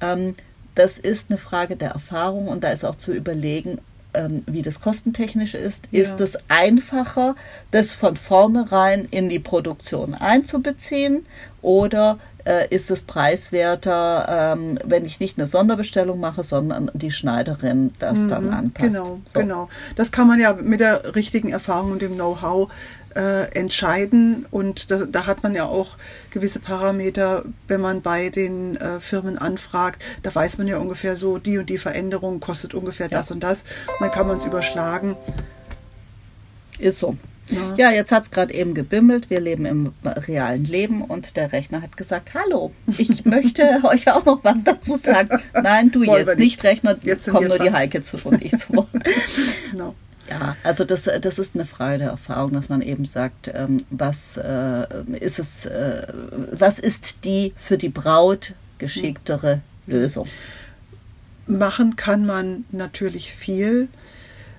Ähm, 0.01 0.33
das 0.77 0.99
ist 0.99 1.29
eine 1.29 1.37
Frage 1.37 1.75
der 1.75 1.91
Erfahrung 1.91 2.47
und 2.47 2.63
da 2.63 2.69
ist 2.69 2.85
auch 2.85 2.95
zu 2.95 3.13
überlegen, 3.13 3.79
ähm, 4.13 4.43
wie 4.45 4.61
das 4.61 4.81
kostentechnisch 4.81 5.53
ist. 5.53 5.87
Ja. 5.91 6.03
Ist 6.03 6.21
es 6.21 6.37
einfacher, 6.49 7.35
das 7.71 7.93
von 7.93 8.15
vornherein 8.15 9.07
in 9.09 9.29
die 9.29 9.39
Produktion 9.39 10.13
einzubeziehen 10.13 11.25
oder 11.61 12.19
äh, 12.47 12.67
ist 12.73 12.89
es 12.89 13.01
preiswerter, 13.03 14.53
ähm, 14.55 14.79
wenn 14.83 15.05
ich 15.05 15.19
nicht 15.19 15.37
eine 15.37 15.47
Sonderbestellung 15.47 16.19
mache, 16.19 16.43
sondern 16.43 16.89
die 16.93 17.11
Schneiderin 17.11 17.93
das 17.99 18.27
dann 18.27 18.49
anpasst? 18.53 18.93
Genau, 18.93 19.19
So. 19.25 19.39
genau. 19.39 19.69
Das 19.95 20.11
kann 20.11 20.27
man 20.27 20.39
ja 20.39 20.53
mit 20.53 20.79
der 20.79 21.15
richtigen 21.15 21.49
Erfahrung 21.49 21.91
und 21.91 22.01
dem 22.01 22.15
Know-how 22.15 22.71
äh, 23.15 23.51
entscheiden. 23.53 24.45
Und 24.51 24.91
da, 24.91 25.05
da 25.05 25.25
hat 25.25 25.43
man 25.43 25.53
ja 25.55 25.65
auch 25.65 25.97
gewisse 26.31 26.59
Parameter, 26.59 27.43
wenn 27.67 27.81
man 27.81 28.01
bei 28.01 28.29
den 28.29 28.77
äh, 28.77 28.99
Firmen 28.99 29.37
anfragt. 29.37 30.01
Da 30.23 30.33
weiß 30.33 30.57
man 30.59 30.67
ja 30.67 30.77
ungefähr 30.77 31.17
so, 31.17 31.37
die 31.39 31.57
und 31.57 31.69
die 31.69 31.77
Veränderung 31.77 32.39
kostet 32.39 32.73
ungefähr 32.73 33.07
Ja. 33.09 33.17
das 33.17 33.31
und 33.31 33.41
das. 33.41 33.63
Und 33.87 34.01
dann 34.01 34.11
kann 34.11 34.27
man 34.27 34.37
es 34.37 34.45
überschlagen. 34.45 35.17
Ist 36.79 36.99
so. 36.99 37.17
Ja. 37.49 37.75
Ja, 37.77 37.91
jetzt 37.91 38.11
hat 38.11 38.23
es 38.23 38.31
gerade 38.31 38.53
eben 38.53 38.73
gebimmelt. 38.73 39.29
Wir 39.29 39.39
leben 39.39 39.65
im 39.65 39.93
realen 40.03 40.65
Leben 40.65 41.01
und 41.01 41.37
der 41.37 41.51
Rechner 41.51 41.81
hat 41.81 41.97
gesagt, 41.97 42.33
hallo, 42.33 42.71
ich 42.97 43.25
möchte 43.25 43.81
euch 43.83 44.11
auch 44.11 44.25
noch 44.25 44.43
was 44.43 44.63
dazu 44.63 44.95
sagen. 44.95 45.41
Nein, 45.53 45.91
du 45.91 46.05
Wollen 46.05 46.27
jetzt 46.27 46.39
nicht. 46.39 46.63
Rechner, 46.63 46.97
Jetzt 47.03 47.29
kommen 47.29 47.47
nur 47.47 47.57
die 47.57 47.65
dran. 47.65 47.73
Heike 47.73 48.01
zu 48.01 48.17
und 48.23 48.43
ich 48.43 48.57
zu 48.57 48.73
Wort. 48.75 48.89
Genau. 49.71 49.95
Ja, 50.29 50.57
also 50.63 50.83
das, 50.83 51.09
das 51.21 51.39
ist 51.39 51.55
eine 51.55 51.65
Frage 51.65 51.99
der 51.99 52.09
Erfahrung, 52.09 52.51
dass 52.53 52.67
man 52.67 52.81
eben 52.81 53.05
sagt, 53.05 53.49
ähm, 53.53 53.85
was 53.89 54.35
äh, 54.35 54.85
ist 55.19 55.39
es, 55.39 55.65
äh, 55.65 56.05
was 56.51 56.79
ist 56.79 57.23
die 57.23 57.53
für 57.57 57.77
die 57.77 57.87
Braut 57.89 58.53
geschicktere 58.77 59.61
Lösung? 59.85 60.27
Machen 61.45 61.95
kann 61.95 62.25
man 62.25 62.65
natürlich 62.71 63.31
viel. 63.31 63.87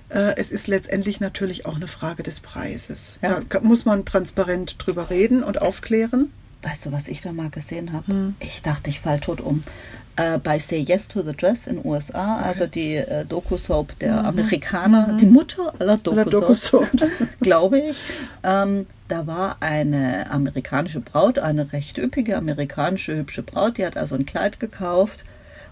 Äh, 0.09 0.35
Es 0.37 0.51
ist 0.51 0.67
letztendlich 0.67 1.19
natürlich 1.19 1.65
auch 1.65 1.75
eine 1.75 1.87
Frage 1.87 2.23
des 2.23 2.39
Preises. 2.39 3.19
Ja. 3.21 3.39
Da 3.49 3.59
muss 3.61 3.85
man 3.85 4.05
transparent 4.05 4.75
drüber 4.79 5.09
reden 5.09 5.43
und 5.43 5.61
aufklären. 5.61 6.31
Weißt 6.61 6.85
du, 6.87 6.91
was 6.91 7.07
ich 7.07 7.21
da 7.21 7.31
mal 7.31 7.49
gesehen 7.49 7.93
habe? 7.93 8.07
Hm. 8.07 8.35
Ich 8.41 8.61
dachte, 8.61 8.89
ich 8.89 8.99
fall 8.99 9.19
tot 9.21 9.39
um. 9.39 9.61
Äh, 10.17 10.39
bei 10.39 10.59
Say 10.59 10.79
Yes 10.79 11.07
to 11.07 11.21
the 11.23 11.31
Dress 11.31 11.67
in 11.67 11.79
USA, 11.85 12.35
also 12.37 12.67
die 12.67 12.95
äh, 12.95 13.23
Doku-Soap 13.23 13.97
der 13.99 14.25
Amerikaner, 14.25 15.17
die 15.21 15.25
Mutter 15.25 15.73
aller 15.79 15.95
Mhm. 15.95 16.29
Doku-Soaps. 16.29 17.13
glaube 17.39 17.79
ich. 17.79 17.97
Ähm, 18.43 18.87
da 19.07 19.25
war 19.25 19.57
eine 19.61 20.29
amerikanische 20.29 20.99
Braut, 20.99 21.39
eine 21.39 21.71
recht 21.71 21.97
üppige 21.97 22.35
amerikanische 22.35 23.15
hübsche 23.15 23.41
Braut, 23.43 23.77
die 23.77 23.85
hat 23.85 23.95
also 23.95 24.15
ein 24.15 24.25
Kleid 24.25 24.59
gekauft. 24.59 25.23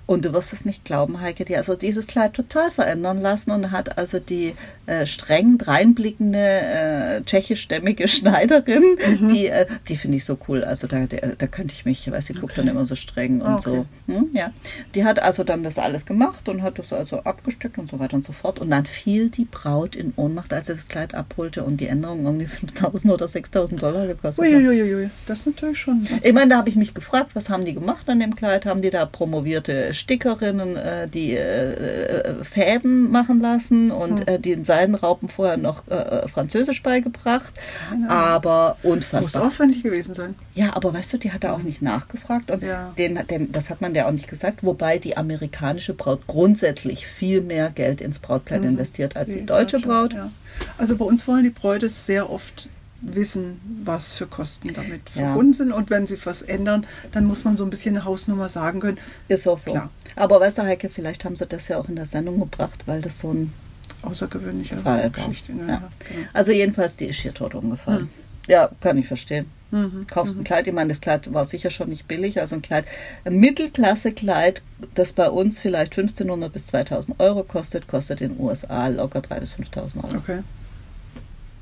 Und 0.08 0.26
du 0.26 0.34
wirst 0.34 0.54
es 0.54 0.66
nicht 0.66 0.86
glauben, 0.86 1.22
Heike, 1.22 1.44
die 1.46 1.54
hat 1.54 1.60
also 1.60 1.76
dieses 1.76 2.08
Kleid 2.08 2.34
total 2.34 2.72
verändern 2.72 3.22
lassen 3.22 3.52
und 3.52 3.72
hat 3.72 3.98
also 3.98 4.20
die 4.20 4.56
äh, 4.86 5.06
streng 5.06 5.58
dreinblickende 5.58 6.40
äh, 6.40 7.22
tschechischstämmige 7.24 8.08
Schneiderin, 8.08 8.84
Mhm. 9.20 9.30
die, 9.34 9.48
äh, 9.48 9.66
die 9.88 9.96
finde 9.98 10.18
ich 10.18 10.26
so 10.26 10.38
cool. 10.48 10.64
Also 10.64 10.88
da, 10.88 11.06
da, 11.06 11.18
da 11.38 11.48
könnte 11.48 11.74
ich 11.74 11.86
mich, 11.86 12.10
weil 12.10 12.22
sie 12.22 12.34
guckt 12.34 12.58
dann 12.58 12.68
immer 12.70 12.86
so 12.86 12.96
streng 12.96 13.42
und 13.42 13.48
Ah, 13.48 13.58
okay. 13.58 13.84
so. 14.08 14.14
Hm, 14.14 14.30
ja. 14.34 14.52
Die 14.96 15.04
hat 15.04 15.22
also 15.22 15.44
dann 15.44 15.62
das 15.64 15.78
alles 15.78 16.06
gemacht 16.06 16.48
und 16.48 16.64
hat 16.64 16.80
das 16.80 16.94
also 16.94 17.20
abgestückt 17.20 17.78
und 17.78 17.90
so 17.90 18.00
weiter 18.00 18.16
und 18.16 18.24
so 18.26 18.32
fort. 18.32 18.60
Und 18.60 18.72
dann 18.72 18.86
fiel 18.86 19.30
die 19.30 19.44
Braut 19.46 19.96
in 19.98 20.14
Ohnmacht, 20.16 20.54
als 20.54 20.68
sie 20.68 20.74
das 20.74 20.88
Kleid 20.88 21.14
abholte 21.16 21.64
und 21.64 21.82
die 21.82 21.88
Änderung 21.88 22.24
irgendwie 22.26 22.48
5000 22.48 23.14
oder 23.14 23.28
6000 23.28 23.82
Dollar 23.82 24.08
gekostet 24.08 24.46
hat. 24.46 24.52
Uiuiuiui, 24.54 25.10
das 25.26 25.40
ist 25.42 25.48
natürlich 25.48 25.80
schon. 25.80 26.08
Ich 26.24 26.34
meine, 26.34 26.52
da 26.52 26.58
habe 26.58 26.70
ich 26.70 26.78
mich 26.78 26.94
gefragt, 26.94 27.32
was 27.34 27.50
haben 27.50 27.66
die 27.66 27.74
gemacht 27.74 28.08
an 28.08 28.22
dem 28.22 28.36
Kleid? 28.36 28.66
Haben 28.66 28.82
die 28.82 28.90
da 28.90 29.06
promovierte 29.06 29.94
Stickerinnen, 29.98 30.76
äh, 30.78 31.08
die 31.08 31.32
äh, 31.34 31.74
äh, 31.74 32.44
Fäden 32.44 33.12
machen 33.12 33.40
lassen 33.42 33.92
und 33.92 34.28
äh, 34.28 34.40
den 34.40 34.64
Seidenraupen 34.64 35.30
vorher 35.30 35.58
noch 35.58 35.88
äh, 35.88 36.28
Französisch 36.28 36.84
beigebracht? 36.84 37.52
Ahnung. 37.92 38.10
Aber 38.10 38.78
muss 38.84 38.94
unfassbar. 38.94 39.48
aufwendig 39.48 39.84
gewesen 39.84 40.14
sein. 40.16 40.36
Ja, 40.56 40.76
aber 40.76 40.94
weißt 40.94 41.14
du, 41.14 41.18
die 41.18 41.32
hat 41.32 41.44
da 41.44 41.54
auch 41.54 41.64
nicht 41.64 41.82
nachgefragt 41.82 42.50
und 42.52 42.64
Ja. 42.64 42.94
den, 42.98 43.20
den, 43.30 43.52
das 43.52 43.70
hat 43.70 43.82
man 43.82 43.94
ja 43.94 44.08
auch 44.08 44.12
nicht 44.12 44.28
gesagt, 44.28 44.64
wobei 44.64 44.98
die 44.98 45.18
amerikanische 45.18 45.94
Braut 45.94 46.28
grundsätzlich 46.28 47.08
viel 47.08 47.42
mehr 47.42 47.70
Geld 47.70 48.02
ins 48.02 48.20
Brautkleid 48.20 48.64
investiert 48.64 49.16
als 49.16 49.30
die, 49.30 49.46
deutsche 49.46 49.80
Braut. 49.80 50.14
Ja. 50.14 50.32
Also 50.78 50.96
bei 50.96 51.06
uns 51.06 51.28
wollen 51.28 51.44
die 51.44 51.50
Bräute 51.50 51.90
sehr 51.90 52.30
oft 52.30 52.68
wissen, 53.02 53.60
was 53.84 54.14
für 54.14 54.28
Kosten 54.28 54.74
damit 54.74 55.02
Ja. 55.16 55.26
verbunden 55.28 55.54
sind. 55.54 55.72
Und 55.72 55.90
wenn 55.90 56.08
sie 56.08 56.18
was 56.26 56.42
ändern, 56.42 56.86
dann 57.12 57.26
muss 57.26 57.44
man 57.44 57.58
so 57.58 57.64
ein 57.64 57.70
bisschen 57.70 57.96
eine 57.96 58.06
Hausnummer 58.06 58.50
sagen 58.50 58.80
können. 58.80 58.98
Ist 59.28 59.48
auch 59.48 59.60
so. 59.60 59.72
Klar. 59.72 59.90
Aber 60.16 60.40
weißt 60.40 60.58
du, 60.58 60.64
Heike, 60.64 60.90
vielleicht 60.90 61.24
haben 61.26 61.36
sie 61.36 61.46
das 61.46 61.68
ja 61.68 61.78
auch 61.78 61.90
in 61.90 61.96
der 61.96 62.06
Sendung 62.06 62.40
gebracht, 62.40 62.84
weil 62.88 63.02
das 63.02 63.20
so 63.20 63.32
ein 63.34 63.54
außergewöhnliche 64.02 64.78
Fall. 64.78 65.10
Geschichte. 65.12 65.52
Ja, 65.54 65.58
Ja. 65.60 65.68
ja, 65.68 65.90
genau. 66.00 66.28
Also 66.34 66.52
jedenfalls, 66.52 66.96
die 66.96 67.06
ist 67.06 67.20
hier 67.20 67.34
tot 67.34 67.56
umgefallen. 67.56 68.02
Hm. 68.02 68.10
Ja, 68.48 68.70
kann 68.80 68.98
ich 68.98 69.08
verstehen. 69.08 69.46
Mhm. 69.72 70.08
Kaufst 70.08 70.38
ein 70.38 70.46
Kleid, 70.46 70.66
ich 70.68 70.74
meine, 70.74 70.88
das 70.90 71.02
Kleid 71.02 71.34
war 71.34 71.44
sicher 71.44 71.70
schon 71.70 71.90
nicht 71.90 72.08
billig, 72.08 72.40
also 72.40 72.56
ein 72.56 72.62
Kleid, 72.62 72.86
ein 73.26 73.36
Mittelklasse-Kleid, 73.36 74.62
das 74.96 75.12
bei 75.12 75.30
uns 75.30 75.60
vielleicht 75.60 75.92
1500 75.98 76.54
bis 76.54 76.68
2000 76.68 77.20
Euro 77.20 77.44
kostet, 77.44 77.88
kostet 77.88 78.22
in 78.22 78.30
den 78.38 78.40
USA 78.40 78.88
locker 78.88 79.20
3.000 79.20 79.40
bis 79.42 79.56
5.000 79.56 80.04
Euro. 80.06 80.18
Okay. 80.20 80.40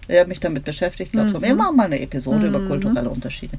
Ich 0.07 0.17
habe 0.17 0.29
mich 0.29 0.39
damit 0.39 0.63
beschäftigt, 0.63 1.11
glaube 1.11 1.29
Mhm. 1.29 1.41
wir 1.41 1.55
machen 1.55 1.75
mal 1.75 1.85
eine 1.85 1.99
Episode 1.99 2.47
über 2.47 2.59
kulturelle 2.59 3.09
Unterschiede. 3.09 3.57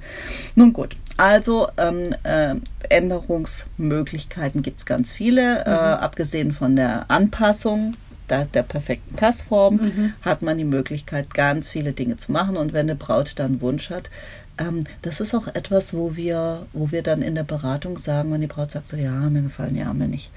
Nun 0.55 0.73
gut, 0.73 0.97
also 1.17 1.69
ähm, 1.77 2.15
äh, 2.23 2.55
Änderungsmöglichkeiten 2.89 4.63
gibt 4.63 4.81
es 4.81 4.87
ganz 4.87 5.13
viele, 5.13 5.65
äh, 5.65 5.71
abgesehen 5.71 6.53
von 6.53 6.77
der 6.77 7.11
Anpassung 7.11 7.95
der, 8.29 8.45
der 8.47 8.63
perfekten 8.63 9.15
Passform 9.15 10.15
hat 10.23 10.43
man 10.43 10.59
die 10.59 10.65
Möglichkeit, 10.65 11.33
ganz 11.35 11.71
viele 11.71 11.93
Dinge 11.93 12.17
zu 12.17 12.33
machen. 12.33 12.57
Und 12.57 12.73
wenn 12.73 12.87
eine 12.87 12.97
Braut 12.97 13.35
dann 13.37 13.61
Wunsch 13.61 13.91
hat, 13.91 14.11
ähm, 14.59 14.85
das 15.03 15.21
ist 15.21 15.35
auch 15.35 15.49
etwas, 15.49 15.95
wo 15.95 16.17
wir, 16.17 16.67
wo 16.73 16.91
wir 16.91 17.03
dann 17.03 17.23
in 17.23 17.35
der 17.35 17.45
Beratung 17.45 17.99
sagen, 17.99 18.33
wenn 18.33 18.41
die 18.41 18.47
Braut 18.47 18.71
sagt 18.71 18.89
so, 18.89 18.97
ja, 18.97 19.13
mir 19.31 19.43
gefallen 19.43 19.75
die 19.75 19.81
Ärmel 19.81 20.09
nicht. 20.09 20.31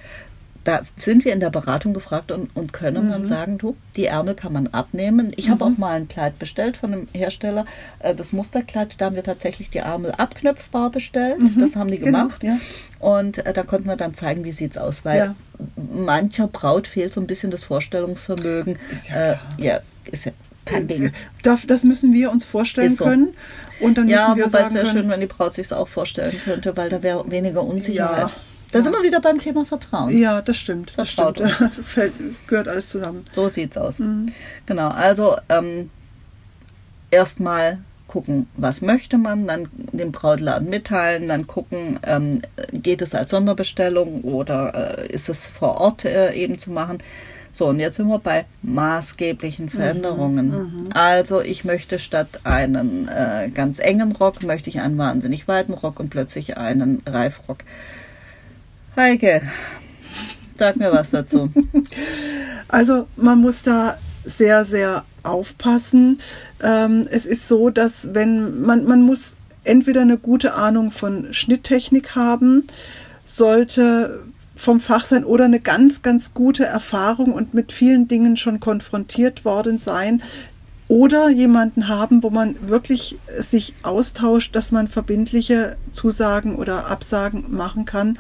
Da 0.66 0.82
sind 0.98 1.24
wir 1.26 1.32
in 1.34 1.40
der 1.40 1.50
Beratung 1.50 1.94
gefragt 1.94 2.32
und, 2.32 2.54
und 2.56 2.74
können 2.74 3.10
dann 3.10 3.26
sagen, 3.26 3.58
du, 3.58 3.76
die 3.96 4.06
Ärmel 4.06 4.36
kann 4.36 4.52
man 4.54 4.68
abnehmen. 4.68 5.32
Ich 5.38 5.50
habe 5.50 5.64
auch 5.66 5.78
mal 5.78 5.94
ein 5.96 6.08
Kleid 6.10 6.38
bestellt 6.38 6.78
von 6.78 6.92
einem 6.94 7.08
Hersteller. 7.14 7.66
Äh, 8.00 8.14
Das 8.14 8.34
Musterkleid, 8.34 8.96
da 9.00 9.06
haben 9.06 9.16
wir 9.16 9.24
tatsächlich 9.24 9.70
die 9.70 9.78
Ärmel 9.80 10.12
abknöpfbar 10.12 10.90
bestellt. 10.92 11.38
Das 11.58 11.76
haben 11.76 11.90
die 11.90 11.98
Genau, 12.00 12.24
gemacht. 12.24 12.44
ja. 12.44 12.58
Und 13.00 13.46
äh, 13.46 13.54
da 13.54 13.64
konnten 13.64 13.88
wir 13.88 13.96
dann 13.96 14.14
zeigen, 14.14 14.44
wie 14.44 14.52
sieht's 14.52 14.78
aus, 14.78 15.06
weil 15.06 15.18
Ja. 15.18 15.36
mancher 15.76 16.48
Braut 16.48 16.88
fehlt 16.88 17.14
so 17.14 17.22
ein 17.22 17.28
bisschen 17.28 17.52
das 17.52 17.64
Vorstellungsvermögen. 17.64 18.78
Ist 18.92 19.10
ja 19.10 19.16
Äh, 19.16 19.36
klar. 19.36 19.40
ja, 19.58 19.80
ist 20.12 20.26
ja 20.26 20.32
kein 20.66 20.88
Ding. 20.88 21.12
Das, 21.42 21.66
müssen 21.84 22.14
wir 22.14 22.32
uns 22.32 22.44
vorstellen 22.46 22.96
so. 22.96 23.06
können. 23.06 23.34
Und 23.80 23.98
dann 23.98 24.08
Ja, 24.10 24.28
müssen 24.30 24.38
wir 24.38 24.46
wobei 24.46 24.58
es 24.60 24.64
sagen 24.66 24.76
wäre 24.76 24.86
können, 24.88 24.98
schön, 25.00 25.10
wenn 25.10 25.20
die 25.22 25.26
Braut 25.26 25.54
sich 25.54 25.72
auch 25.74 25.88
vorstellen 25.88 26.36
könnte, 26.44 26.76
weil 26.78 26.90
da 26.90 27.02
wäre 27.02 27.32
weniger 27.32 27.64
Unsicherheit. 27.64 28.28
Ja. 28.28 28.32
Da 28.72 28.82
sind 28.82 28.94
wir 28.94 29.04
wieder 29.04 29.20
beim 29.20 29.40
Thema 29.40 29.66
Vertrauen. 29.66 30.16
ja, 30.18 30.42
das 30.42 30.58
stimmt. 30.58 30.94
Das 30.96 31.12
Vertraut 31.12 31.40
stimmt. 31.52 31.74
Fällt, 31.84 32.14
gehört 32.48 32.68
alles 32.68 32.90
zusammen. 32.90 33.26
So 33.34 33.50
sieht's 33.50 33.78
aus. 33.78 34.00
Mhm. 34.00 34.28
Genau, 34.66 34.90
also 34.90 35.38
ähm, 35.50 35.90
erstmal 37.12 37.80
gucken, 38.08 38.48
was 38.58 38.82
möchte 38.82 39.18
man, 39.18 39.48
dann 39.48 39.70
dem 39.74 40.12
Brautladen 40.12 40.70
mitteilen, 40.70 41.28
dann 41.28 41.48
gucken, 41.48 42.00
ähm, 42.06 42.42
geht 42.74 43.02
es 43.02 43.16
als 43.16 43.32
Sonderbestellung 43.32 44.22
oder 44.22 44.98
äh, 45.00 45.08
ist 45.08 45.30
es 45.30 45.46
vor 45.46 45.80
Ort 45.80 46.06
äh, 46.06 46.34
eben 46.34 46.58
zu 46.58 46.72
machen. 46.72 46.98
So, 47.52 47.68
und 47.68 47.80
jetzt 47.80 47.98
sind 47.98 48.08
wir 48.08 48.20
bei 48.20 48.46
maßgeblichen 48.62 49.70
Veränderungen. 49.70 50.90
Also 50.94 51.42
ich 51.42 51.66
möchte 51.66 51.98
statt 51.98 52.42
einen 52.44 53.08
äh, 53.08 53.50
ganz 53.54 53.80
engen 53.80 54.12
Rock, 54.12 54.44
möchte 54.44 54.70
ich 54.70 54.82
einen 54.82 54.98
wahnsinnig 55.00 55.48
weiten 55.48 55.74
Rock 55.74 56.00
und 56.00 56.10
plötzlich 56.10 56.58
einen 56.58 57.02
Reifrock. 57.08 57.60
Heike, 58.96 59.42
sag 60.58 60.78
mir 60.78 60.92
was 60.92 61.12
dazu. 61.12 61.52
Also 62.72 63.08
man 63.16 63.42
muss 63.42 63.64
da 63.64 63.98
sehr, 64.24 64.64
sehr 64.64 65.04
aufpassen. 65.24 66.20
Ähm, 66.62 67.08
es 67.10 67.26
ist 67.26 67.48
so, 67.48 67.72
dass 67.72 68.14
wenn 68.14 68.62
man, 68.62 68.86
man 68.86 69.02
muss 69.02 69.38
entweder 69.64 70.02
eine 70.02 70.20
gute 70.20 70.54
Ahnung 70.54 70.92
von 70.92 71.34
Schnitttechnik 71.34 72.16
haben, 72.16 72.68
sollte 73.26 74.24
vom 74.56 74.82
Fach 74.82 75.06
sein 75.06 75.24
oder 75.24 75.46
eine 75.46 75.60
ganz, 75.60 76.02
ganz 76.02 76.34
gute 76.34 76.66
Erfahrung 76.66 77.34
und 77.34 77.54
mit 77.54 77.72
vielen 77.72 78.08
Dingen 78.08 78.38
schon 78.38 78.60
konfrontiert 78.60 79.46
worden 79.46 79.80
sein. 79.80 80.22
Oder 80.88 81.30
jemanden 81.30 81.88
haben, 81.88 82.24
wo 82.24 82.32
man 82.32 82.56
wirklich 82.68 83.18
sich 83.38 83.76
austauscht, 83.84 84.56
dass 84.56 84.72
man 84.72 84.88
verbindliche 84.88 85.78
Zusagen 85.92 86.56
oder 86.56 86.88
Absagen 86.88 87.56
machen 87.56 87.86
kann. 87.86 88.18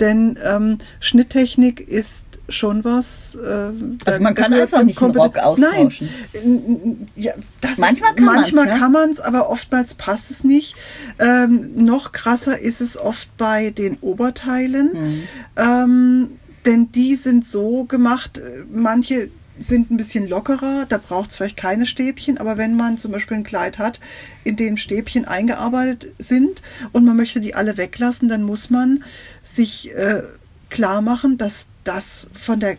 Denn 0.00 0.38
ähm, 0.44 0.78
Schnitttechnik 1.00 1.80
ist 1.80 2.24
schon 2.48 2.82
was. 2.84 3.34
Äh, 3.36 3.70
Also 4.04 4.20
man 4.22 4.34
kann 4.34 4.54
einfach 4.54 4.82
nicht 4.82 5.00
einen 5.02 5.16
Rock 5.16 5.38
austauschen. 5.38 6.08
Nein, 6.44 7.06
ja, 7.16 7.32
Manchmal 7.76 7.92
ist, 7.92 8.00
kann 8.16 8.24
man's, 8.24 8.36
manchmal 8.52 8.68
ja. 8.68 8.78
kann 8.78 8.92
man 8.92 9.10
es, 9.10 9.20
aber 9.20 9.50
oftmals 9.50 9.94
passt 9.94 10.30
es 10.30 10.44
nicht. 10.44 10.74
Ähm, 11.18 11.84
noch 11.84 12.12
krasser 12.12 12.58
ist 12.58 12.80
es 12.80 12.96
oft 12.96 13.28
bei 13.36 13.70
den 13.70 13.98
Oberteilen, 14.00 14.90
Mhm. 14.94 15.22
ähm, 15.56 16.28
denn 16.64 16.90
die 16.92 17.14
sind 17.16 17.46
so 17.46 17.84
gemacht. 17.84 18.38
äh, 18.38 18.62
Manche 18.72 19.30
sind 19.58 19.90
ein 19.90 19.96
bisschen 19.96 20.28
lockerer, 20.28 20.86
da 20.88 20.98
braucht 20.98 21.30
es 21.30 21.36
vielleicht 21.36 21.56
keine 21.56 21.86
Stäbchen, 21.86 22.38
aber 22.38 22.56
wenn 22.58 22.76
man 22.76 22.98
zum 22.98 23.12
Beispiel 23.12 23.36
ein 23.38 23.44
Kleid 23.44 23.78
hat, 23.78 24.00
in 24.44 24.56
dem 24.56 24.76
Stäbchen 24.76 25.24
eingearbeitet 25.26 26.12
sind 26.18 26.62
und 26.92 27.04
man 27.04 27.16
möchte 27.16 27.40
die 27.40 27.54
alle 27.54 27.76
weglassen, 27.76 28.28
dann 28.28 28.42
muss 28.42 28.70
man 28.70 29.02
sich 29.42 29.94
äh, 29.94 30.22
klar 30.70 31.00
machen, 31.02 31.38
dass 31.38 31.68
das 31.84 32.28
von 32.32 32.60
der 32.60 32.76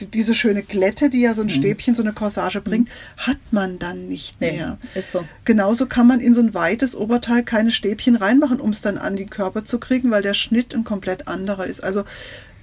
die- 0.00 0.06
diese 0.06 0.34
schöne 0.34 0.64
Glätte, 0.64 1.08
die 1.08 1.20
ja 1.20 1.34
so 1.34 1.42
ein 1.42 1.50
Stäbchen, 1.50 1.94
so 1.94 2.02
eine 2.02 2.12
Corsage 2.12 2.60
bringt, 2.60 2.88
hat 3.16 3.36
man 3.52 3.78
dann 3.78 4.08
nicht 4.08 4.40
Nee, 4.40 4.50
mehr. 4.52 4.76
ist 4.96 5.12
so. 5.12 5.24
Genauso 5.44 5.86
kann 5.86 6.08
man 6.08 6.18
in 6.18 6.34
so 6.34 6.40
ein 6.40 6.52
weites 6.52 6.96
Oberteil 6.96 7.44
keine 7.44 7.70
Stäbchen 7.70 8.16
reinmachen, 8.16 8.58
um 8.58 8.70
es 8.70 8.80
dann 8.80 8.98
an 8.98 9.14
den 9.14 9.30
Körper 9.30 9.64
zu 9.64 9.78
kriegen, 9.78 10.10
weil 10.10 10.22
der 10.22 10.34
Schnitt 10.34 10.74
ein 10.74 10.82
komplett 10.82 11.28
anderer 11.28 11.66
ist. 11.66 11.80
Also 11.84 12.04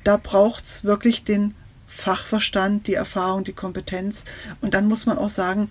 da 0.03 0.17
braucht 0.17 0.65
es 0.65 0.83
wirklich 0.83 1.23
den 1.23 1.53
Fachverstand, 1.91 2.87
die 2.87 2.93
Erfahrung, 2.95 3.43
die 3.43 3.53
Kompetenz. 3.53 4.25
Und 4.61 4.73
dann 4.73 4.87
muss 4.87 5.05
man 5.05 5.17
auch 5.17 5.29
sagen, 5.29 5.69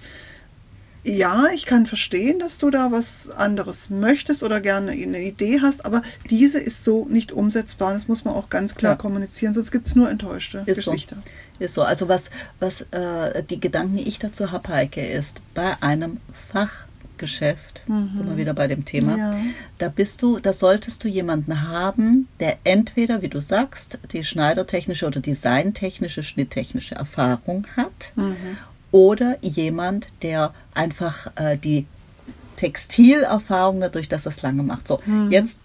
ja, 1.02 1.46
ich 1.54 1.64
kann 1.64 1.86
verstehen, 1.86 2.38
dass 2.38 2.58
du 2.58 2.68
da 2.70 2.92
was 2.92 3.30
anderes 3.30 3.88
möchtest 3.88 4.42
oder 4.42 4.60
gerne 4.60 4.90
eine 4.90 5.22
Idee 5.22 5.60
hast, 5.62 5.86
aber 5.86 6.02
diese 6.28 6.58
ist 6.60 6.84
so 6.84 7.06
nicht 7.08 7.32
umsetzbar. 7.32 7.94
Das 7.94 8.06
muss 8.06 8.26
man 8.26 8.34
auch 8.34 8.50
ganz 8.50 8.74
klar 8.74 8.92
Ja. 8.92 8.96
kommunizieren, 8.96 9.54
sonst 9.54 9.70
gibt 9.70 9.86
es 9.86 9.94
nur 9.96 10.10
enttäuschte 10.10 10.62
Ist 10.66 10.82
so. 10.82 10.90
Gesichter. 10.90 11.16
Ist 11.58 11.72
so. 11.74 11.82
Also 11.82 12.08
was, 12.08 12.24
was 12.58 12.82
äh, 12.90 13.42
die 13.44 13.58
Gedanken, 13.60 13.96
die 13.96 14.08
ich 14.08 14.18
dazu 14.18 14.50
habe, 14.50 14.68
Heike, 14.68 15.00
ist, 15.06 15.40
bei 15.54 15.74
einem 15.82 16.18
Fachgeschäft, 17.20 17.82
sind 17.86 18.28
wir 18.28 18.36
wieder 18.36 18.54
bei 18.54 18.66
dem 18.66 18.84
Thema, 18.84 19.16
Ja. 19.16 19.34
da 19.78 19.88
bist 19.88 20.22
du, 20.22 20.38
da 20.38 20.52
solltest 20.52 21.04
du 21.04 21.08
jemanden 21.08 21.68
haben, 21.68 22.28
der 22.40 22.58
entweder, 22.64 23.20
wie 23.22 23.28
du 23.28 23.40
sagst, 23.40 23.98
die 24.12 24.24
schneidertechnische 24.24 25.06
oder 25.06 25.20
designtechnische, 25.20 26.22
schnitttechnische 26.22 26.94
Erfahrung 26.94 27.66
hat, 27.76 28.12
oder 28.90 29.36
jemand, 29.42 30.06
der 30.22 30.52
einfach 30.74 31.30
äh, 31.36 31.56
die 31.58 31.86
Textilerfahrung 32.56 33.80
dadurch, 33.80 34.08
dass 34.08 34.26
er 34.26 34.30
es 34.32 34.42
lange 34.42 34.62
macht. 34.62 34.88
So, 34.88 35.00
jetzt 35.30 35.58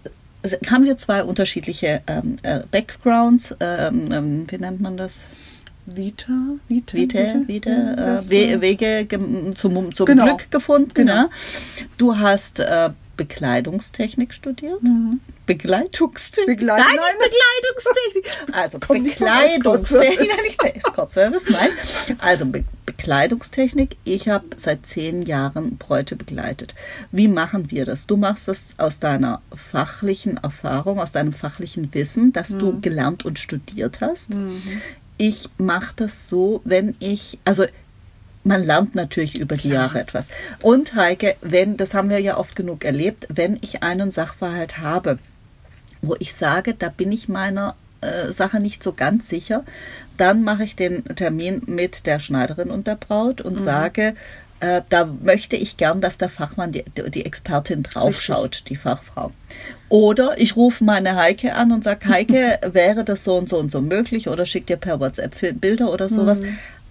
haben 0.70 0.84
wir 0.84 0.96
zwei 0.98 1.24
unterschiedliche 1.24 2.02
ähm, 2.06 2.38
äh, 2.42 2.60
Backgrounds, 2.70 3.54
ähm, 3.60 4.04
ähm, 4.12 4.46
wie 4.48 4.58
nennt 4.58 4.80
man 4.80 4.96
das? 4.96 5.20
Vita? 5.86 6.32
Vita? 6.68 6.96
Vite, 7.46 7.70
Ja, 7.70 8.16
äh, 8.16 8.52
äh, 8.54 8.60
Wege 8.60 9.06
zum, 9.54 9.94
zum 9.94 10.06
Genau. 10.06 10.24
Glück 10.36 10.50
gefunden. 10.50 10.90
Genau. 10.94 11.12
Ja. 11.14 11.28
Du 11.96 12.16
hast 12.18 12.58
äh, 12.60 12.90
Bekleidungstechnik 13.16 14.34
studiert. 14.34 14.80
Bekleidungstechnik. 15.46 16.58
Begleit- 16.58 16.78
nein, 16.80 16.96
nein. 16.96 17.14
Bekleidungstechnik. 17.30 18.52
Also 18.52 18.78
Komm 18.78 19.04
Bekleidungstechnik, 19.04 20.58
der 20.62 20.76
Escort-Service, 20.76 21.44
nein. 21.50 22.16
Also 22.18 22.44
Be 22.46 22.64
Bekleidungstechnik. 22.84 23.96
Ich 24.04 24.28
habe 24.28 24.44
seit 24.56 24.84
zehn 24.86 25.22
Jahren 25.22 25.76
Bräute 25.76 26.16
begleitet. 26.16 26.74
Wie 27.12 27.28
machen 27.28 27.70
wir 27.70 27.84
das? 27.86 28.06
Du 28.06 28.16
machst 28.16 28.48
das 28.48 28.70
aus 28.78 28.98
deiner 29.00 29.40
fachlichen 29.70 30.36
Erfahrung, 30.38 30.98
aus 31.00 31.12
deinem 31.12 31.32
fachlichen 31.32 31.92
Wissen, 31.94 32.32
das 32.32 32.50
Mhm. 32.50 32.58
du 32.58 32.80
gelernt 32.80 33.24
und 33.24 33.38
studiert 33.38 34.00
hast. 34.00 34.30
Ich 35.18 35.48
mache 35.58 35.94
das 35.96 36.28
so, 36.28 36.60
wenn 36.64 36.94
ich, 36.98 37.38
also 37.44 37.64
man 38.44 38.62
lernt 38.62 38.94
natürlich 38.94 39.38
über 39.38 39.56
die 39.56 39.70
Jahre 39.70 40.00
etwas. 40.00 40.28
Und 40.62 40.94
Heike, 40.94 41.36
wenn, 41.40 41.76
das 41.76 41.94
haben 41.94 42.10
wir 42.10 42.20
ja 42.20 42.36
oft 42.36 42.54
genug 42.54 42.84
erlebt, 42.84 43.26
wenn 43.28 43.58
ich 43.60 43.82
einen 43.82 44.12
Sachverhalt 44.12 44.78
habe, 44.78 45.18
wo 46.00 46.14
ich 46.18 46.34
sage, 46.34 46.74
da 46.74 46.88
bin 46.88 47.10
ich 47.10 47.28
meiner 47.28 47.74
äh, 48.00 48.30
Sache 48.32 48.60
nicht 48.60 48.82
so 48.82 48.92
ganz 48.92 49.28
sicher, 49.28 49.64
dann 50.16 50.42
mache 50.42 50.64
ich 50.64 50.76
den 50.76 51.04
Termin 51.04 51.62
mit 51.66 52.06
der 52.06 52.20
Schneiderin 52.20 52.70
und 52.70 52.86
der 52.86 52.96
Braut 52.96 53.40
und 53.40 53.60
sage, 53.60 54.14
äh, 54.60 54.82
da 54.88 55.04
möchte 55.04 55.56
ich 55.56 55.76
gern, 55.76 56.00
dass 56.00 56.18
der 56.18 56.28
Fachmann, 56.28 56.72
die, 56.72 56.84
die 57.08 57.24
Expertin 57.24 57.82
draufschaut, 57.82 58.64
die 58.68 58.76
Fachfrau. 58.76 59.32
Oder 59.88 60.38
ich 60.38 60.56
rufe 60.56 60.82
meine 60.84 61.16
Heike 61.16 61.54
an 61.54 61.72
und 61.72 61.84
sage, 61.84 62.08
Heike, 62.08 62.60
wäre 62.72 63.04
das 63.04 63.24
so 63.24 63.36
und 63.36 63.48
so 63.48 63.58
und 63.58 63.70
so 63.70 63.80
möglich 63.80 64.28
oder 64.28 64.46
schick 64.46 64.66
dir 64.66 64.76
per 64.76 65.00
WhatsApp 65.00 65.60
Bilder 65.60 65.92
oder 65.92 66.08
sowas. 66.08 66.40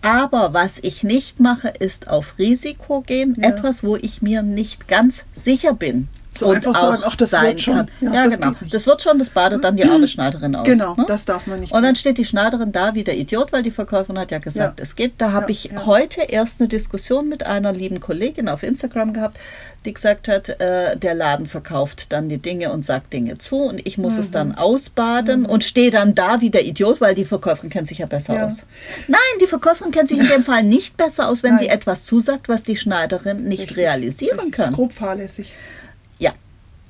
Aber 0.01 0.53
was 0.53 0.77
ich 0.84 1.03
nicht 1.03 1.39
mache, 1.39 1.69
ist 1.69 2.07
auf 2.07 2.38
Risiko 2.38 3.01
gehen. 3.01 3.36
Ja. 3.39 3.50
Etwas, 3.50 3.84
wo 3.84 3.95
ich 3.95 4.22
mir 4.22 4.43
nicht 4.43 4.88
ganz 4.88 5.25
sicher 5.34 5.74
bin. 5.74 6.07
So 6.38 6.48
und 6.48 6.56
einfach 6.58 6.75
sagen, 6.75 7.04
ach, 7.06 7.15
das 7.15 7.32
sein 7.32 7.46
wird 7.48 7.62
schon. 7.62 7.75
kann. 7.75 7.89
Ja, 8.01 8.13
Ja, 8.13 8.24
das 8.25 8.39
genau. 8.39 8.51
Das 8.72 8.88
wird 8.88 9.01
schon, 9.01 9.20
das 9.20 9.30
badet 9.30 9.63
dann 9.63 9.75
die 9.77 9.84
arme 9.86 10.08
Schneiderin 10.08 10.56
aus. 10.56 10.65
Genau, 10.65 10.96
ne? 10.96 11.06
das 11.08 11.25
darf 11.25 11.48
man 11.48 11.60
nicht 11.60 11.74
Und 11.74 11.84
dann 11.84 11.96
steht 11.96 12.18
die 12.18 12.25
Schneiderin 12.25 12.72
da 12.72 12.94
wie 12.96 13.04
der 13.04 13.18
Idiot, 13.18 13.51
weil 13.54 13.63
die 13.63 13.72
Verkäuferin 13.72 14.20
hat 14.20 14.32
ja 14.32 14.39
gesagt, 14.39 14.80
Ja. 14.80 14.84
es 14.84 14.96
geht. 14.96 15.13
Da 15.18 15.32
habe 15.32 15.51
ich 15.51 15.70
heute 15.86 16.22
erst 16.22 16.60
eine 16.60 16.68
Diskussion 16.68 17.30
mit 17.30 17.46
einer 17.46 17.72
lieben 17.74 18.00
Kollegin 18.00 18.50
auf 18.50 18.63
Instagram 18.63 19.13
gehabt, 19.13 19.38
die 19.86 19.94
gesagt 19.94 20.27
hat, 20.27 20.50
äh, 20.50 20.98
der 20.98 21.13
Laden 21.13 21.46
verkauft 21.48 22.12
dann 22.12 22.27
die 22.27 22.39
Dinge 22.39 22.72
und 22.72 22.84
sagt 22.84 23.13
Dinge 23.13 23.38
zu 23.38 23.58
und 23.58 23.86
ich 23.86 23.98
muss 23.98 24.18
es 24.18 24.32
dann 24.32 24.50
Mhm. 24.50 24.56
ausbaden 24.56 25.46
und 25.46 25.63
stehe 25.63 25.92
dann 25.92 26.15
da 26.15 26.42
wie 26.42 26.50
der 26.50 26.65
Idiot, 26.65 27.01
weil 27.01 27.13
die 27.15 27.25
Verkäuferin 27.25 27.70
kennt 27.70 27.88
sich 27.88 28.00
ja 28.00 28.06
besser 28.08 28.48
aus. 28.48 28.63
Nein, 29.08 29.20
die 29.42 29.48
Verkäuferin 29.48 29.92
kennt 29.92 30.10
sich 30.10 30.18
in 30.20 30.27
dem 30.27 30.44
Fall 30.44 30.63
nicht 30.63 30.98
besser 30.98 31.30
aus, 31.30 31.44
wenn 31.44 31.51
Nein. 31.56 31.60
sie 31.65 31.70
etwas 31.70 32.04
zusagt, 32.04 32.50
was 32.50 32.63
die 32.63 32.75
Schneiderin 32.77 33.44
nicht 33.44 33.60
Richtig. 33.62 33.77
realisieren 33.77 34.38
Das 34.38 34.46
ist 34.48 34.51
kann. 34.54 34.74
grob 34.74 34.94
fahrlässig. 34.94 35.54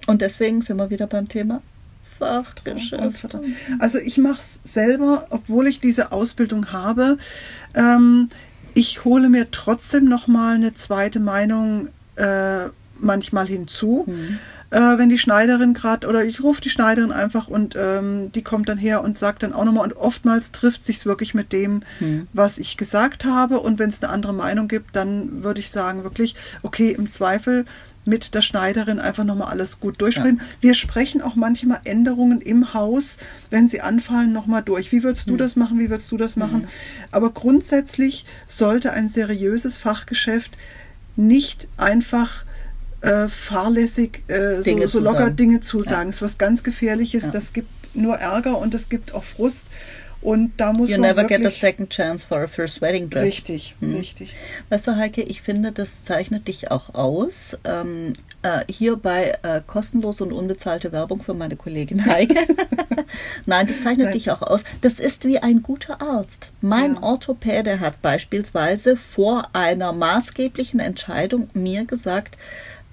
Und 0.08 0.22
deswegen 0.22 0.62
sind 0.62 0.78
wir 0.78 0.90
wieder 0.90 1.08
beim 1.08 1.28
Thema 1.28 1.62
Fachgeschäft. 2.18 3.28
Also 3.80 4.00
ich 4.00 4.18
mache 4.18 4.40
es 4.40 4.60
selber, 4.64 5.28
obwohl 5.30 5.68
ich 5.68 5.80
diese 5.80 6.12
Ausbildung 6.12 6.72
habe. 6.72 7.18
Ähm, 7.74 8.30
ich 8.74 9.06
hole 9.06 9.30
mir 9.30 9.52
trotzdem 9.52 10.06
noch 10.06 10.28
mal 10.28 10.56
eine 10.56 10.74
zweite 10.74 11.20
Meinung 11.20 11.90
äh, 12.16 12.70
manchmal 12.98 13.48
hinzu. 13.48 14.06
Äh, 14.72 14.98
wenn 14.98 15.10
die 15.10 15.18
Schneiderin 15.18 15.74
gerade, 15.74 16.08
oder 16.08 16.26
ich 16.26 16.42
rufe 16.42 16.62
die 16.62 16.70
Schneiderin 16.70 17.12
einfach 17.12 17.48
und 17.48 17.76
ähm, 17.78 18.32
die 18.32 18.42
kommt 18.42 18.68
dann 18.68 18.78
her 18.78 19.04
und 19.04 19.18
sagt 19.18 19.44
dann 19.44 19.54
auch 19.54 19.64
nochmal, 19.64 19.84
und 19.84 19.96
oftmals 19.96 20.52
trifft 20.52 20.84
sich 20.84 21.06
wirklich 21.06 21.34
mit 21.34 21.54
dem, 21.54 21.82
was 22.34 22.58
ich 22.58 22.78
gesagt 22.78 23.26
habe. 23.26 23.60
Und 23.60 23.80
wenn 23.80 23.90
es 23.90 24.02
eine 24.02 24.12
andere 24.12 24.34
Meinung 24.34 24.68
gibt, 24.68 24.96
dann 24.96 25.44
würde 25.44 25.60
ich 25.60 25.70
sagen, 25.70 26.04
wirklich, 26.04 26.36
okay, 26.64 26.92
im 26.92 27.12
Zweifel 27.12 27.66
mit 28.06 28.34
der 28.34 28.42
Schneiderin 28.42 29.00
einfach 29.00 29.24
nochmal 29.24 29.50
alles 29.50 29.80
gut 29.80 30.00
durchsprechen. 30.00 30.42
Wir 30.62 30.74
sprechen 30.74 31.22
auch 31.22 31.36
manchmal 31.36 31.82
Änderungen 31.84 32.42
im 32.42 32.74
Haus, 32.74 33.18
wenn 33.50 33.68
sie 33.68 33.82
anfallen, 33.82 34.32
nochmal 34.32 34.62
durch. 34.64 34.92
Wie 34.92 35.04
würdest 35.04 35.30
du 35.30 35.38
das 35.38 35.56
machen? 35.56 35.80
Wie 35.80 35.90
würdest 35.90 36.12
du 36.12 36.18
das 36.18 36.36
machen? 36.36 36.68
Aber 37.12 37.32
grundsätzlich 37.32 38.26
sollte 38.48 38.92
ein 38.92 39.10
seriöses 39.10 39.78
Fachgeschäft 39.78 40.52
nicht 41.16 41.68
einfach 41.78 42.46
äh, 43.02 43.28
fahrlässig 43.28 44.24
äh, 44.28 44.62
so, 44.62 44.88
so 44.88 45.00
locker. 45.00 45.30
Dinge 45.30 45.60
zusagen. 45.62 46.08
Das 46.08 46.18
ist 46.18 46.22
was 46.22 46.38
ganz 46.38 46.64
Gefährliches. 46.64 47.32
Das 47.32 47.54
gibt 47.54 47.70
nur 47.96 48.16
Ärger 48.16 48.58
und 48.58 48.74
es 48.74 48.90
gibt 48.90 49.14
auch 49.14 49.24
Frust. 49.24 49.68
Und 50.25 50.53
da 50.58 50.74
muss 50.74 50.89
You 50.89 50.98
man 50.98 51.10
never 51.15 51.24
get 51.27 51.46
a 51.46 51.51
second 51.51 51.89
chance 51.91 52.25
for 52.27 52.41
a 52.41 52.48
first 52.48 52.82
wedding 52.82 53.10
dress. 53.12 53.25
richtig, 53.25 53.75
richtig. 53.82 54.34
Weißt 54.70 54.88
du, 54.88 54.96
Heike, 54.96 55.22
ich 55.22 55.44
finde, 55.44 55.72
das 55.72 56.03
zeichnet 56.03 56.48
dich 56.48 56.72
auch 56.72 56.96
aus. 56.96 57.55
Ähm, 57.63 58.13
äh, 58.41 58.62
hier 58.67 58.96
bei 58.98 59.38
äh, 59.44 59.62
kostenlose 59.65 60.24
und 60.24 60.34
unbezahlte 60.34 60.91
Werbung 60.91 61.22
für 61.22 61.36
meine 61.36 61.55
Kollegin 61.55 62.05
Heike. 62.05 62.36
Nein, 63.46 63.67
das 63.67 63.84
zeichnet 63.84 64.05
Nein. 64.08 64.13
dich 64.13 64.32
auch 64.32 64.41
aus. 64.41 64.63
Das 64.82 65.00
ist 65.00 65.25
wie 65.25 65.38
ein 65.39 65.62
guter 65.62 66.01
Arzt. 66.01 66.50
Mein 66.60 66.96
Ja. 66.96 67.03
Orthopäde 67.03 67.79
hat 67.79 68.01
beispielsweise 68.01 68.98
vor 68.98 69.50
einer 69.53 69.91
maßgeblichen 69.94 70.79
Entscheidung 70.79 71.50
mir 71.53 71.86
gesagt, 71.86 72.38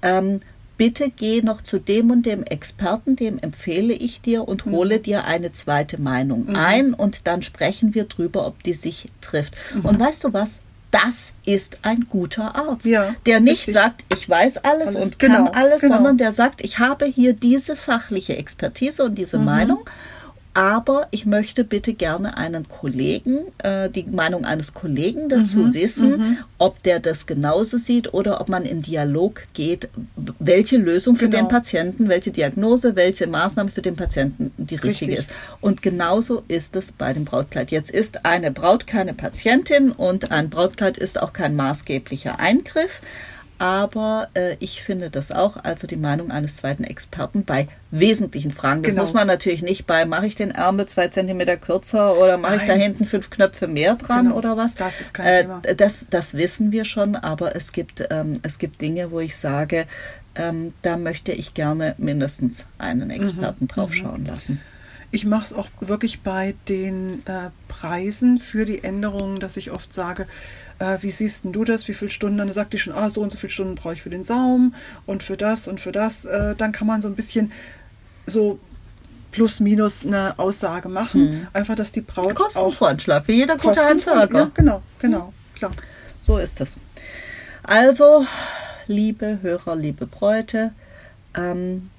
ähm, 0.02 0.40
bitte 0.84 1.10
geh 1.10 1.42
noch 1.42 1.62
zu 1.62 1.78
dem 1.78 2.10
und 2.10 2.26
dem 2.26 2.42
Experten, 2.42 3.14
dem 3.16 3.38
empfehle 3.38 3.92
ich 3.94 4.20
dir 4.20 4.48
und 4.48 4.66
Mhm. 4.66 4.72
hole 4.72 4.98
dir 4.98 5.24
eine 5.24 5.52
zweite 5.52 6.00
Meinung 6.00 6.48
ein 6.56 6.92
und 6.94 7.26
dann 7.26 7.42
sprechen 7.42 7.94
wir 7.94 8.04
drüber, 8.04 8.46
ob 8.46 8.62
die 8.64 8.72
sich 8.74 9.06
trifft. 9.20 9.54
Und 9.82 10.00
weißt 10.00 10.24
du 10.24 10.32
was? 10.32 10.58
Das 10.90 11.32
ist 11.46 11.78
ein 11.82 12.06
guter 12.10 12.54
Arzt, 12.54 12.84
Mhm. 12.84 12.92
Ja, 12.92 13.14
der 13.26 13.40
nicht 13.40 13.52
richtig. 13.68 13.74
sagt, 13.74 14.04
ich 14.12 14.28
weiß 14.28 14.58
alles, 14.58 14.94
Alles. 14.94 15.04
und 15.06 15.18
kann 15.18 15.32
Genau, 15.32 15.50
alles, 15.52 15.80
genau. 15.80 15.94
sondern 15.94 16.18
der 16.18 16.32
sagt, 16.32 16.62
ich 16.62 16.78
habe 16.80 17.06
hier 17.06 17.32
diese 17.32 17.76
fachliche 17.76 18.36
Expertise 18.36 19.02
und 19.04 19.14
diese 19.16 19.38
Mhm. 19.38 19.44
Meinung. 19.44 19.78
Aber 20.54 21.06
ich 21.12 21.25
möchte 21.25 21.64
bitte 21.64 21.94
gerne 21.94 22.37
einen 22.37 22.68
Kollegen, 22.68 23.38
äh, 23.59 23.88
die 23.88 24.02
Meinung 24.04 24.44
eines 24.44 24.75
Kollegen 24.75 25.30
dazu 25.30 25.58
Mhm, 25.60 25.75
wissen, 25.75 26.38
ob 26.58 26.82
der 26.82 27.00
das 27.00 27.26
genauso 27.26 27.78
sieht 27.78 28.12
oder 28.12 28.41
ob 28.41 28.49
man 28.50 28.65
in 28.67 28.82
Dialog 28.82 29.45
geht, 29.54 29.88
welche 30.38 30.76
Lösung 30.76 31.17
für 31.17 31.28
Genau. 31.30 31.45
den 31.45 31.49
Patienten, 31.49 32.08
welche 32.10 32.32
Diagnose, 32.32 32.97
welche 32.97 33.26
Maßnahme 33.26 33.71
für 33.71 33.80
den 33.82 33.97
Patienten 33.97 34.52
die 34.58 34.75
richtige 34.75 35.12
Richtig. 35.12 35.19
ist. 35.19 35.30
Und 35.62 35.80
genauso 35.80 36.43
ist 36.49 36.76
es 36.76 36.93
bei 36.93 37.15
dem 37.15 37.25
Brautkleid. 37.25 37.71
Jetzt 37.71 37.91
ist 37.91 38.26
eine 38.26 38.50
Braut 38.50 38.86
keine 38.86 39.15
Patientin 39.15 39.91
und 39.91 40.30
ein 40.32 40.50
Brautkleid 40.50 40.99
ist 40.99 41.21
auch 41.21 41.32
kein 41.32 41.56
maßgeblicher 41.56 42.38
Eingriff. 42.38 43.00
Aber 43.58 44.28
äh, 44.34 44.56
ich 44.58 44.82
finde 44.82 45.08
das 45.10 45.30
auch, 45.30 45.56
also 45.62 45.86
die 45.86 45.97
Meinung 45.97 46.30
eines 46.32 46.56
zweiten 46.56 46.82
Experten 46.82 47.45
bei 47.45 47.69
wesentlichen 47.93 48.50
Fragen. 48.50 48.82
Das 48.82 48.91
Genau. 48.91 49.02
muss 49.02 49.12
man 49.12 49.26
natürlich 49.28 49.62
nicht 49.62 49.86
bei, 49.86 50.04
mache 50.04 50.26
ich 50.26 50.34
den 50.34 50.50
Ärmel 50.50 50.86
zwei 50.86 51.08
Zentimeter 51.08 51.56
kürzer 51.56 52.19
oder 52.19 52.38
mache 52.38 52.56
ich 52.56 52.65
da 52.65 52.73
hinten 52.73 53.06
fünf 53.06 53.30
Knöpfe 53.30 53.69
mehr 53.69 53.95
dran 53.95 54.25
Genau. 54.26 54.36
oder 54.38 54.56
was? 54.56 54.75
Das 54.75 55.00
ist 55.00 55.15
kein 55.15 55.26
äh, 55.26 55.43
Thema. 55.43 55.62
Das, 55.76 56.06
das 56.10 56.34
wissen 56.34 56.73
wir 56.73 56.84
schon, 56.84 57.15
aber 57.15 57.54
es 57.54 57.73
gibt, 57.73 58.04
ähm, 58.10 58.41
es 58.43 58.58
gibt 58.58 58.80
Dinge, 58.80 59.10
wo 59.12 59.21
ich 59.21 59.36
sage, 59.36 59.86
ähm, 60.34 60.73
da 60.82 60.97
möchte 60.97 61.30
ich 61.32 61.54
gerne 61.54 61.95
mindestens 61.99 62.67
einen 62.78 63.08
Mhm. 63.08 63.10
Experten 63.23 63.69
draufschauen 63.69 64.25
lassen. 64.25 64.60
Ich 65.15 65.26
mache 65.26 65.45
es 65.45 65.52
auch 65.52 65.69
wirklich 65.80 66.23
bei 66.23 66.54
den 66.71 67.23
äh, 67.26 67.50
Preisen 67.69 68.38
für 68.38 68.65
die 68.65 68.82
Änderungen, 68.82 69.38
dass 69.41 69.58
ich 69.58 69.71
oft 69.71 69.93
sage, 69.93 70.26
äh, 70.78 70.99
wie 71.00 71.11
siehst 71.11 71.45
denn 71.45 71.52
du 71.52 71.65
das, 71.65 71.89
wie 71.89 71.95
viele 71.95 72.11
Stunden? 72.11 72.39
Dann 72.39 72.50
sagt 72.50 72.73
die 72.73 72.78
schon, 72.78 72.95
ah, 72.95 73.11
so 73.11 73.21
und 73.21 73.32
so 73.32 73.39
viele 73.39 73.50
Stunden 73.50 73.75
brauche 73.75 73.95
ich 73.95 74.02
für 74.02 74.11
den 74.11 74.25
Saum 74.25 74.75
und 75.06 75.23
für 75.23 75.37
das 75.37 75.69
und 75.69 75.80
für 75.80 75.93
das. 75.93 76.25
Äh, 76.25 76.54
dann 76.56 76.73
kann 76.73 76.87
man 76.87 77.02
so 77.02 77.08
ein 77.08 77.15
bisschen 77.15 77.52
so 78.26 78.58
plus 79.32 79.61
minus 79.61 80.06
eine 80.06 80.39
Aussage 80.39 80.89
machen. 80.89 81.49
Einfach, 81.52 81.75
dass 81.75 81.91
die 81.91 82.02
Braut 82.02 82.37
auch 82.37 82.47
Kostenvorschlag, 82.47 83.26
wie 83.26 83.32
jeder 83.32 83.56
gute 83.56 83.80
Handwerker. 83.80 84.39
Ja, 84.39 84.50
genau, 84.54 84.82
genau, 84.99 85.32
klar. 85.54 85.73
So 86.26 86.39
ist 86.39 86.61
es. 86.61 86.76
Also, 87.63 88.26
liebe 88.87 89.39
Hörer, 89.43 89.75
liebe 89.75 90.06
Bräute, 90.06 90.73
ähm, 91.37 91.91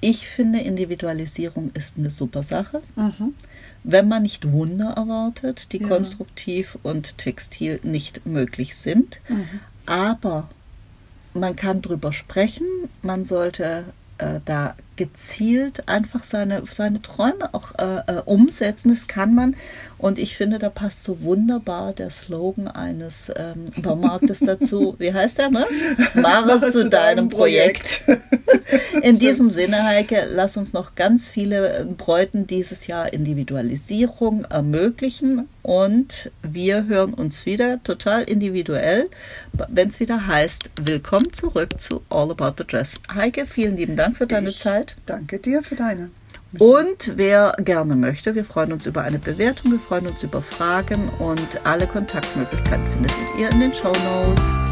ich 0.00 0.28
finde, 0.28 0.60
Individualisierung 0.60 1.70
ist 1.74 1.96
eine 1.98 2.10
super 2.10 2.42
Sache. 2.42 2.82
Mhm. 2.96 3.34
Wenn 3.84 4.08
man 4.08 4.22
nicht 4.22 4.52
Wunder 4.52 4.90
erwartet, 4.96 5.72
die 5.72 5.78
Ja. 5.80 5.88
konstruktiv 5.88 6.78
und 6.82 7.18
textil 7.18 7.80
nicht 7.82 8.26
möglich 8.26 8.76
sind. 8.76 9.20
Mhm. 9.28 9.60
Aber 9.86 10.48
man 11.34 11.56
kann 11.56 11.82
drüber 11.82 12.12
sprechen, 12.12 12.66
man 13.02 13.24
sollte 13.24 13.84
äh, 14.18 14.40
da 14.44 14.74
gezielt 14.98 15.88
einfach 15.88 16.24
seine, 16.24 16.64
seine 16.70 17.00
Träume 17.00 17.54
auch 17.54 17.72
äh, 17.80 18.18
äh, 18.18 18.22
umsetzen. 18.24 18.90
Das 18.90 19.06
kann 19.06 19.34
man. 19.34 19.56
Und 19.96 20.18
ich 20.18 20.36
finde, 20.36 20.58
da 20.58 20.68
passt 20.68 21.04
so 21.04 21.22
wunderbar 21.22 21.92
der 21.92 22.10
Slogan 22.10 22.68
eines 22.68 23.32
ähm, 23.34 23.66
Baumarktes 23.80 24.40
dazu. 24.40 24.96
Wie 24.98 25.14
heißt 25.14 25.38
der, 25.38 25.50
ne? 25.50 25.66
Mach 26.14 26.46
es 26.48 26.72
zu 26.72 26.90
deinem 26.90 27.28
Projekt. 27.28 28.02
In 29.02 29.18
diesem 29.18 29.50
Sinne, 29.50 29.84
Heike, 29.84 30.26
lass 30.30 30.56
uns 30.56 30.72
noch 30.72 30.94
ganz 30.96 31.30
viele 31.30 31.78
äh, 31.78 31.84
Bräuten 31.84 32.46
dieses 32.46 32.86
Jahr 32.88 33.12
Individualisierung 33.12 34.44
ermöglichen 34.44 35.48
und 35.62 36.30
wir 36.42 36.86
hören 36.86 37.12
uns 37.12 37.46
wieder 37.46 37.82
total 37.82 38.22
individuell, 38.22 39.10
wenn 39.68 39.88
es 39.88 40.00
wieder 40.00 40.26
heißt, 40.26 40.70
willkommen 40.82 41.32
zurück 41.32 41.78
zu 41.78 42.02
All 42.08 42.30
About 42.30 42.54
the 42.58 42.66
Dress. 42.66 43.00
Heike, 43.14 43.46
vielen 43.46 43.76
lieben 43.76 43.94
Dank 43.94 44.16
für 44.16 44.26
deine 44.26 44.48
Ich 44.48 44.60
Zeit. 44.88 44.96
Danke 45.06 45.38
dir 45.38 45.62
für 45.62 45.76
deine. 45.76 46.10
Und 46.58 47.16
wer 47.16 47.54
gerne 47.58 47.94
möchte, 47.94 48.34
wir 48.34 48.44
freuen 48.44 48.72
uns 48.72 48.86
über 48.86 49.02
eine 49.02 49.18
Bewertung, 49.18 49.72
wir 49.72 49.78
freuen 49.78 50.06
uns 50.06 50.22
über 50.22 50.40
Fragen 50.40 51.10
und 51.18 51.60
alle 51.64 51.86
Kontaktmöglichkeiten 51.86 52.86
findet 52.92 53.12
ihr 53.38 53.50
in 53.50 53.60
den 53.60 53.74
Show 53.74 53.92
Notes. 53.92 54.67